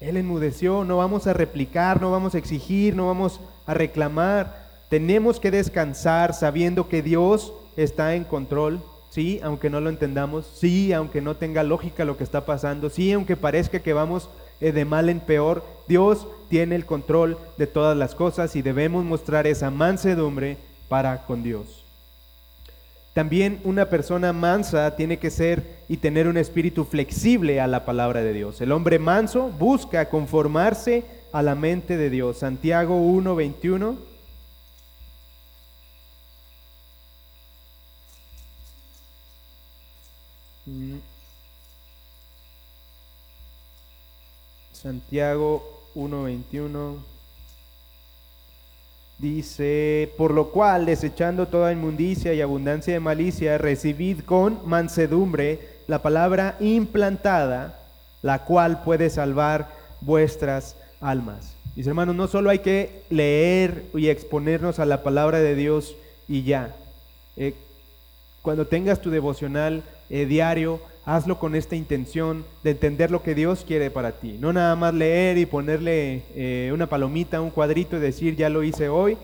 [0.00, 4.68] Él enmudeció, no vamos a replicar, no vamos a exigir, no vamos a reclamar.
[4.88, 8.80] Tenemos que descansar sabiendo que Dios está en control
[9.10, 13.12] sí, aunque no lo entendamos, sí, aunque no tenga lógica lo que está pasando, sí,
[13.12, 14.28] aunque parezca que vamos
[14.60, 19.04] eh, de mal en peor, Dios tiene el control de todas las cosas y debemos
[19.04, 20.56] mostrar esa mansedumbre
[20.88, 21.77] para con Dios.
[23.12, 28.22] También una persona mansa tiene que ser y tener un espíritu flexible a la palabra
[28.22, 28.60] de Dios.
[28.60, 32.38] El hombre manso busca conformarse a la mente de Dios.
[32.38, 33.96] Santiago 1:21
[40.66, 40.98] mm.
[44.72, 47.17] Santiago 1.21
[49.18, 55.58] Dice, por lo cual, desechando toda inmundicia y abundancia de malicia, recibid con mansedumbre
[55.88, 57.80] la palabra implantada,
[58.22, 61.56] la cual puede salvar vuestras almas.
[61.74, 65.96] Mis hermanos, no solo hay que leer y exponernos a la palabra de Dios
[66.28, 66.76] y ya.
[67.36, 67.54] Eh,
[68.42, 73.64] cuando tengas tu devocional eh, diario, hazlo con esta intención de entender lo que Dios
[73.66, 74.36] quiere para ti.
[74.38, 78.62] No nada más leer y ponerle eh, una palomita, un cuadrito y decir, ya lo
[78.62, 79.16] hice hoy.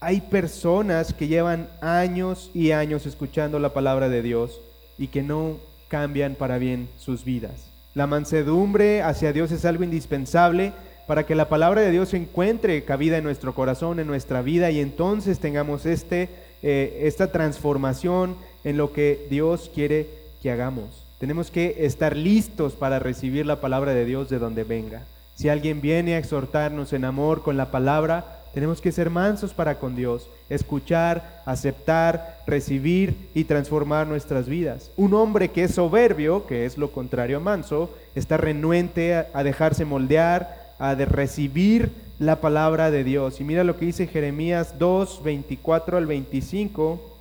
[0.00, 4.62] Hay personas que llevan años y años escuchando la palabra de Dios
[4.96, 5.58] y que no
[5.88, 7.70] cambian para bien sus vidas.
[7.92, 10.72] La mansedumbre hacia Dios es algo indispensable
[11.06, 14.80] para que la palabra de Dios encuentre cabida en nuestro corazón, en nuestra vida y
[14.80, 16.30] entonces tengamos este,
[16.62, 18.34] eh, esta transformación
[18.64, 21.06] en lo que Dios quiere que hagamos.
[21.16, 25.00] Tenemos que estar listos para recibir la palabra de Dios de donde venga.
[25.36, 29.78] Si alguien viene a exhortarnos en amor con la palabra, tenemos que ser mansos para
[29.78, 34.90] con Dios, escuchar, aceptar, recibir y transformar nuestras vidas.
[34.98, 39.86] Un hombre que es soberbio, que es lo contrario a manso, está renuente a, dejarse
[39.86, 43.40] moldear, a de recibir la palabra de Dios.
[43.40, 47.13] Y mira lo que dice Jeremías 2, 24 al 25.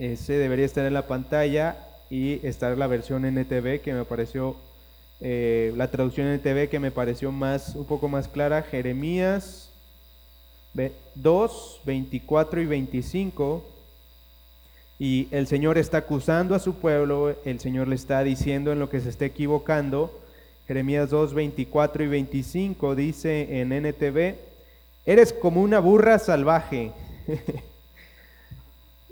[0.00, 1.76] Ese debería estar en la pantalla
[2.10, 4.56] y estar la versión NTV que me pareció
[5.20, 9.70] eh, la traducción en TV que me pareció más, un poco más clara, Jeremías
[11.14, 13.64] 2, 24 y 25.
[14.98, 18.88] Y el Señor está acusando a su pueblo, el Señor le está diciendo en lo
[18.88, 20.18] que se está equivocando.
[20.66, 24.36] Jeremías 2, 24 y 25 dice en NTV,
[25.04, 26.92] eres como una burra salvaje,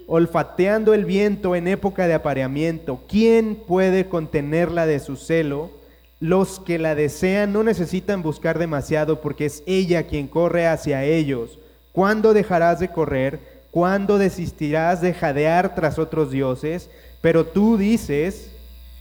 [0.08, 3.00] olfateando el viento en época de apareamiento.
[3.06, 5.70] ¿Quién puede contenerla de su celo?
[6.18, 11.58] Los que la desean no necesitan buscar demasiado porque es ella quien corre hacia ellos.
[11.92, 13.38] ¿Cuándo dejarás de correr?
[13.70, 16.88] ¿Cuándo desistirás de jadear tras otros dioses?
[17.20, 18.50] Pero tú dices,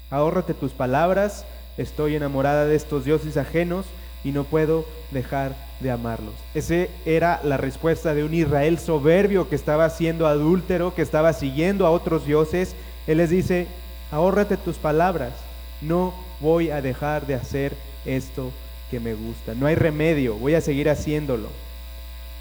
[0.10, 1.46] ahórrate tus palabras,
[1.78, 3.86] estoy enamorada de estos dioses ajenos
[4.24, 6.34] y no puedo dejar de amarlos.
[6.54, 11.86] Esa era la respuesta de un Israel soberbio que estaba siendo adúltero, que estaba siguiendo
[11.86, 12.76] a otros dioses.
[13.06, 13.68] Él les dice,
[14.12, 15.34] ahórrate tus palabras,
[15.82, 17.74] no voy a dejar de hacer
[18.06, 18.52] esto
[18.90, 19.54] que me gusta.
[19.54, 21.50] No hay remedio, voy a seguir haciéndolo.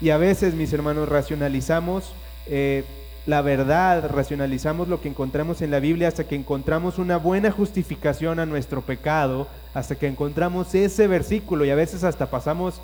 [0.01, 2.13] Y a veces, mis hermanos, racionalizamos
[2.47, 2.83] eh,
[3.27, 8.39] la verdad, racionalizamos lo que encontramos en la Biblia hasta que encontramos una buena justificación
[8.39, 12.79] a nuestro pecado, hasta que encontramos ese versículo y a veces hasta pasamos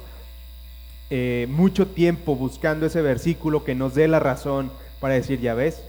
[1.09, 4.69] eh, mucho tiempo buscando ese versículo que nos dé la razón
[4.99, 5.81] para decir, ya ves,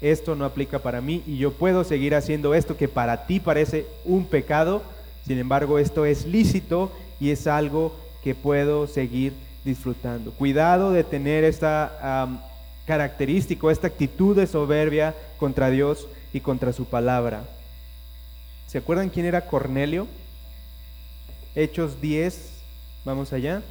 [0.00, 3.84] esto no aplica para mí y yo puedo seguir haciendo esto que para ti parece
[4.06, 4.82] un pecado,
[5.26, 6.90] sin embargo esto es lícito
[7.20, 7.94] y es algo
[8.24, 9.34] que puedo seguir
[9.66, 10.30] disfrutando.
[10.30, 12.47] Cuidado de tener esta
[12.88, 17.44] característica, esta actitud de soberbia contra Dios y contra su palabra.
[18.66, 20.08] ¿Se acuerdan quién era Cornelio?
[21.54, 22.50] Hechos 10,
[23.04, 23.62] vamos allá.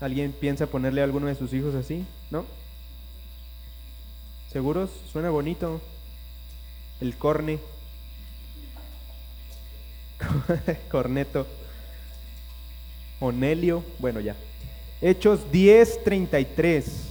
[0.00, 2.06] ¿Alguien piensa ponerle a alguno de sus hijos así?
[2.30, 2.46] ¿No?
[4.50, 4.88] ¿Seguros?
[5.12, 5.82] Suena bonito.
[7.02, 7.58] El corne.
[10.90, 11.46] Corneto.
[13.20, 13.84] Onelio.
[13.98, 14.34] Bueno, ya.
[15.02, 17.05] Hechos 10:33.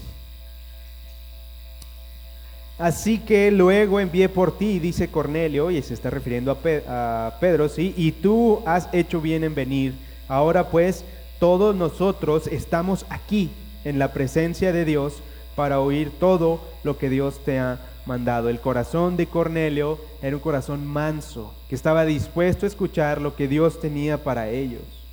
[2.78, 7.70] Así que luego envié por ti, dice Cornelio, y se está refiriendo a, a Pedro,
[7.70, 7.94] ¿sí?
[7.96, 9.94] Y tú has hecho bien en venir.
[10.28, 11.06] Ahora pues,
[11.40, 13.50] todos nosotros estamos aquí
[13.86, 15.22] en la presencia de Dios
[15.56, 18.50] para oír todo lo que Dios te ha mandado.
[18.50, 23.48] El corazón de Cornelio era un corazón manso, que estaba dispuesto a escuchar lo que
[23.48, 25.05] Dios tenía para ellos.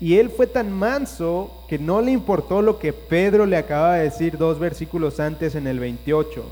[0.00, 4.04] Y él fue tan manso que no le importó lo que Pedro le acaba de
[4.04, 6.42] decir dos versículos antes en el 28.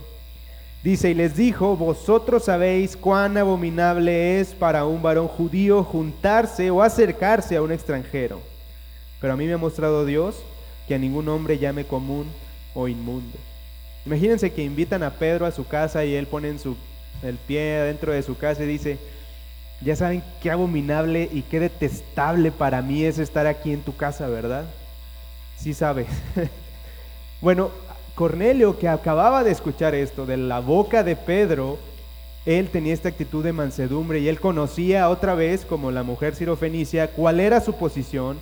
[0.84, 6.82] Dice, y les dijo, vosotros sabéis cuán abominable es para un varón judío juntarse o
[6.82, 8.40] acercarse a un extranjero.
[9.20, 10.36] Pero a mí me ha mostrado Dios
[10.86, 12.26] que a ningún hombre llame común
[12.74, 13.36] o inmundo.
[14.06, 16.76] Imagínense que invitan a Pedro a su casa y él pone en su,
[17.22, 18.98] el pie dentro de su casa y dice,
[19.80, 24.28] ya saben qué abominable y qué detestable para mí es estar aquí en tu casa,
[24.28, 24.64] ¿verdad?
[25.56, 26.06] Sí sabe.
[27.40, 27.70] bueno,
[28.14, 31.78] Cornelio, que acababa de escuchar esto de la boca de Pedro,
[32.44, 37.12] él tenía esta actitud de mansedumbre y él conocía otra vez, como la mujer sirofenicia,
[37.12, 38.38] cuál era su posición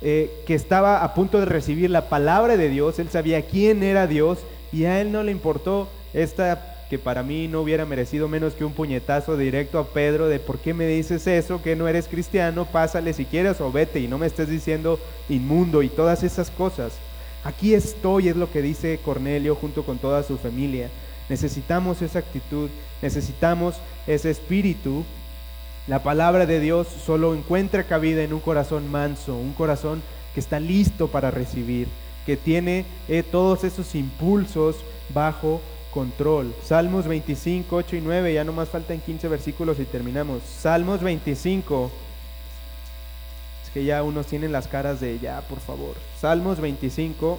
[0.00, 4.08] eh, que estaba a punto de recibir la palabra de Dios, él sabía quién era
[4.08, 4.38] Dios
[4.72, 8.66] y a él no le importó esta que para mí no hubiera merecido menos que
[8.66, 12.66] un puñetazo directo a Pedro de por qué me dices eso, que no eres cristiano,
[12.66, 16.92] pásale si quieres o vete y no me estés diciendo inmundo y todas esas cosas.
[17.44, 20.90] Aquí estoy, es lo que dice Cornelio junto con toda su familia.
[21.30, 22.68] Necesitamos esa actitud,
[23.00, 23.76] necesitamos
[24.06, 25.06] ese espíritu.
[25.86, 30.02] La palabra de Dios solo encuentra cabida en un corazón manso, un corazón
[30.34, 31.88] que está listo para recibir,
[32.26, 34.76] que tiene eh, todos esos impulsos
[35.14, 35.62] bajo
[35.92, 36.54] control.
[36.64, 40.42] Salmos 25, 8 y 9, ya nomás faltan 15 versículos y terminamos.
[40.42, 41.90] Salmos 25,
[43.64, 45.94] es que ya unos tienen las caras de ya, por favor.
[46.20, 47.38] Salmos 25,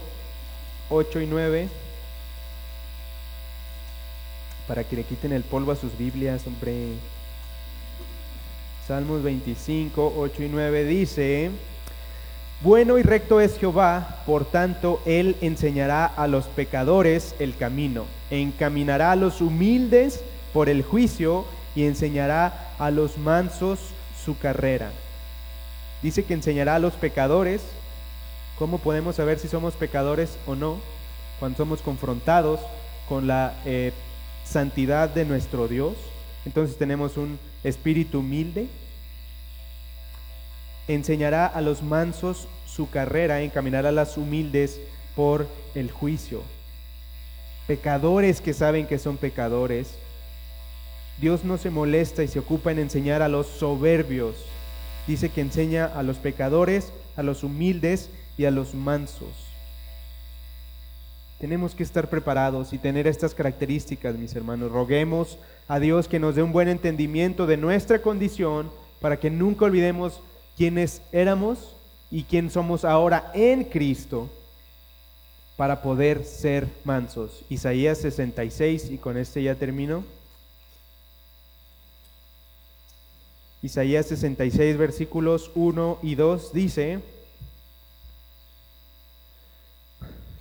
[0.89, 1.69] 8 y 9
[4.67, 6.93] para que le quiten el polvo a sus Biblias, hombre.
[8.87, 11.51] Salmos 25, 8 y 9 dice,
[12.63, 19.11] bueno y recto es Jehová, por tanto él enseñará a los pecadores el camino, encaminará
[19.11, 21.45] a los humildes por el juicio
[21.75, 23.79] y enseñará a los mansos
[24.23, 24.91] su carrera.
[26.01, 27.61] Dice que enseñará a los pecadores.
[28.59, 30.77] ¿Cómo podemos saber si somos pecadores o no?
[31.39, 32.59] Cuando somos confrontados
[33.09, 33.91] con la eh,
[34.43, 35.95] santidad de nuestro Dios.
[36.45, 38.67] Entonces tenemos un espíritu humilde.
[40.87, 44.79] Enseñará a los mansos su carrera, encaminará a las humildes
[45.15, 46.41] por el juicio.
[47.67, 49.95] Pecadores que saben que son pecadores.
[51.21, 54.35] Dios no se molesta y se ocupa en enseñar a los soberbios.
[55.07, 59.53] Dice que enseña a los pecadores, a los humildes y a los mansos.
[61.39, 64.71] Tenemos que estar preparados y tener estas características, mis hermanos.
[64.71, 68.71] Roguemos a Dios que nos dé un buen entendimiento de nuestra condición
[69.01, 70.21] para que nunca olvidemos
[70.57, 71.75] quiénes éramos
[72.11, 74.29] y quién somos ahora en Cristo
[75.57, 77.43] para poder ser mansos.
[77.49, 80.03] Isaías 66, y con este ya termino.
[83.61, 86.99] Isaías 66, versículos 1 y 2 dice,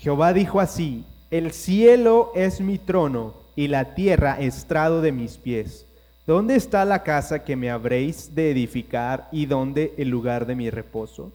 [0.01, 5.87] Jehová dijo así, el cielo es mi trono y la tierra estrado de mis pies.
[6.25, 10.71] ¿Dónde está la casa que me habréis de edificar y dónde el lugar de mi
[10.71, 11.33] reposo?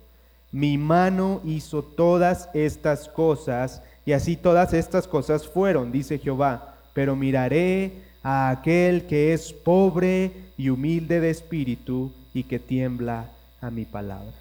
[0.50, 7.18] Mi mano hizo todas estas cosas y así todas estas cosas fueron, dice Jehová, pero
[7.18, 13.30] miraré a aquel que es pobre y humilde de espíritu y que tiembla
[13.60, 14.32] a mi palabra.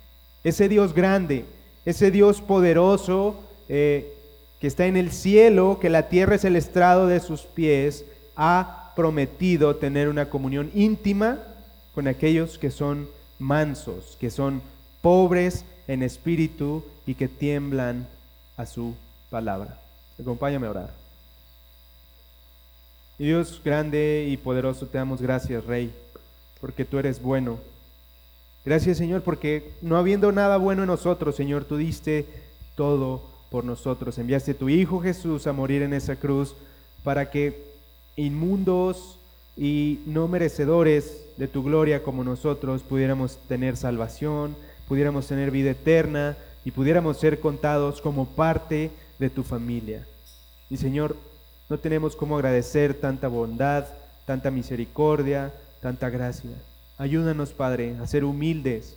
[0.45, 1.45] Ese Dios grande,
[1.85, 4.13] ese Dios poderoso, eh,
[4.61, 8.05] que está en el cielo, que la tierra es el estrado de sus pies,
[8.37, 11.39] ha prometido tener una comunión íntima
[11.95, 14.63] con aquellos que son mansos, que son
[15.03, 18.09] pobres en espíritu y que tiemblan
[18.57, 18.97] a su
[19.31, 19.79] palabra.
[20.21, 20.91] Acompáñame a orar.
[23.19, 25.93] Dios grande y poderoso, te damos gracias, Rey,
[26.61, 27.59] porque tú eres bueno.
[28.65, 32.27] Gracias, Señor, porque no habiendo nada bueno en nosotros, Señor, tú diste
[32.75, 34.19] todo por nosotros.
[34.19, 36.55] Enviaste tu Hijo Jesús a morir en esa cruz
[37.05, 37.76] para que
[38.17, 39.19] inmundos
[39.57, 44.57] y no merecedores de tu gloria como nosotros pudiéramos tener salvación,
[44.89, 50.07] pudiéramos tener vida eterna y pudiéramos ser contados como parte de tu familia.
[50.69, 51.17] Y Señor,
[51.69, 53.87] no tenemos cómo agradecer tanta bondad,
[54.25, 56.51] tanta misericordia, tanta gracia.
[56.99, 58.97] Ayúdanos, Padre, a ser humildes,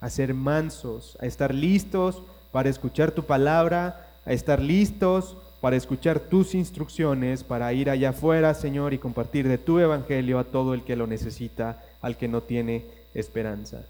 [0.00, 6.20] a ser mansos, a estar listos para escuchar tu palabra, a estar listos para escuchar
[6.20, 10.84] tus instrucciones, para ir allá afuera, Señor, y compartir de tu evangelio a todo el
[10.84, 13.86] que lo necesita, al que no tiene esperanza.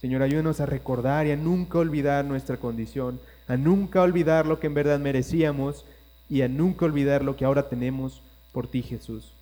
[0.00, 4.66] Señor, ayúdanos a recordar y a nunca olvidar nuestra condición, a nunca olvidar lo que
[4.66, 5.84] en verdad merecíamos
[6.28, 9.34] y a nunca olvidar lo que ahora tenemos por ti, Jesús.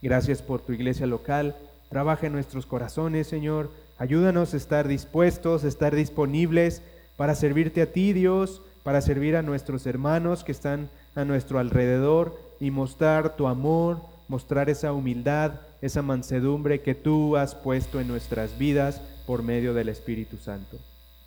[0.00, 1.54] Gracias por tu iglesia local.
[1.90, 3.70] Trabaja en nuestros corazones, Señor.
[3.98, 6.82] Ayúdanos a estar dispuestos, a estar disponibles
[7.16, 12.38] para servirte a ti, Dios, para servir a nuestros hermanos que están a nuestro alrededor
[12.60, 18.56] y mostrar tu amor, mostrar esa humildad, esa mansedumbre que tú has puesto en nuestras
[18.58, 20.78] vidas por medio del Espíritu Santo.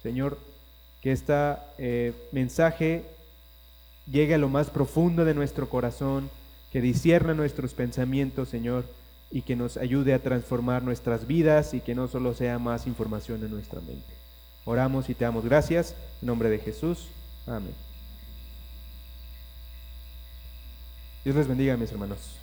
[0.01, 0.37] Señor,
[1.01, 3.03] que este mensaje
[4.05, 6.29] llegue a lo más profundo de nuestro corazón,
[6.71, 8.85] que disierna nuestros pensamientos, Señor,
[9.31, 13.43] y que nos ayude a transformar nuestras vidas y que no solo sea más información
[13.43, 14.13] en nuestra mente.
[14.63, 15.95] Oramos y te damos gracias.
[16.21, 17.09] En nombre de Jesús.
[17.47, 17.73] Amén.
[21.23, 22.37] Dios les bendiga, mis hermanos.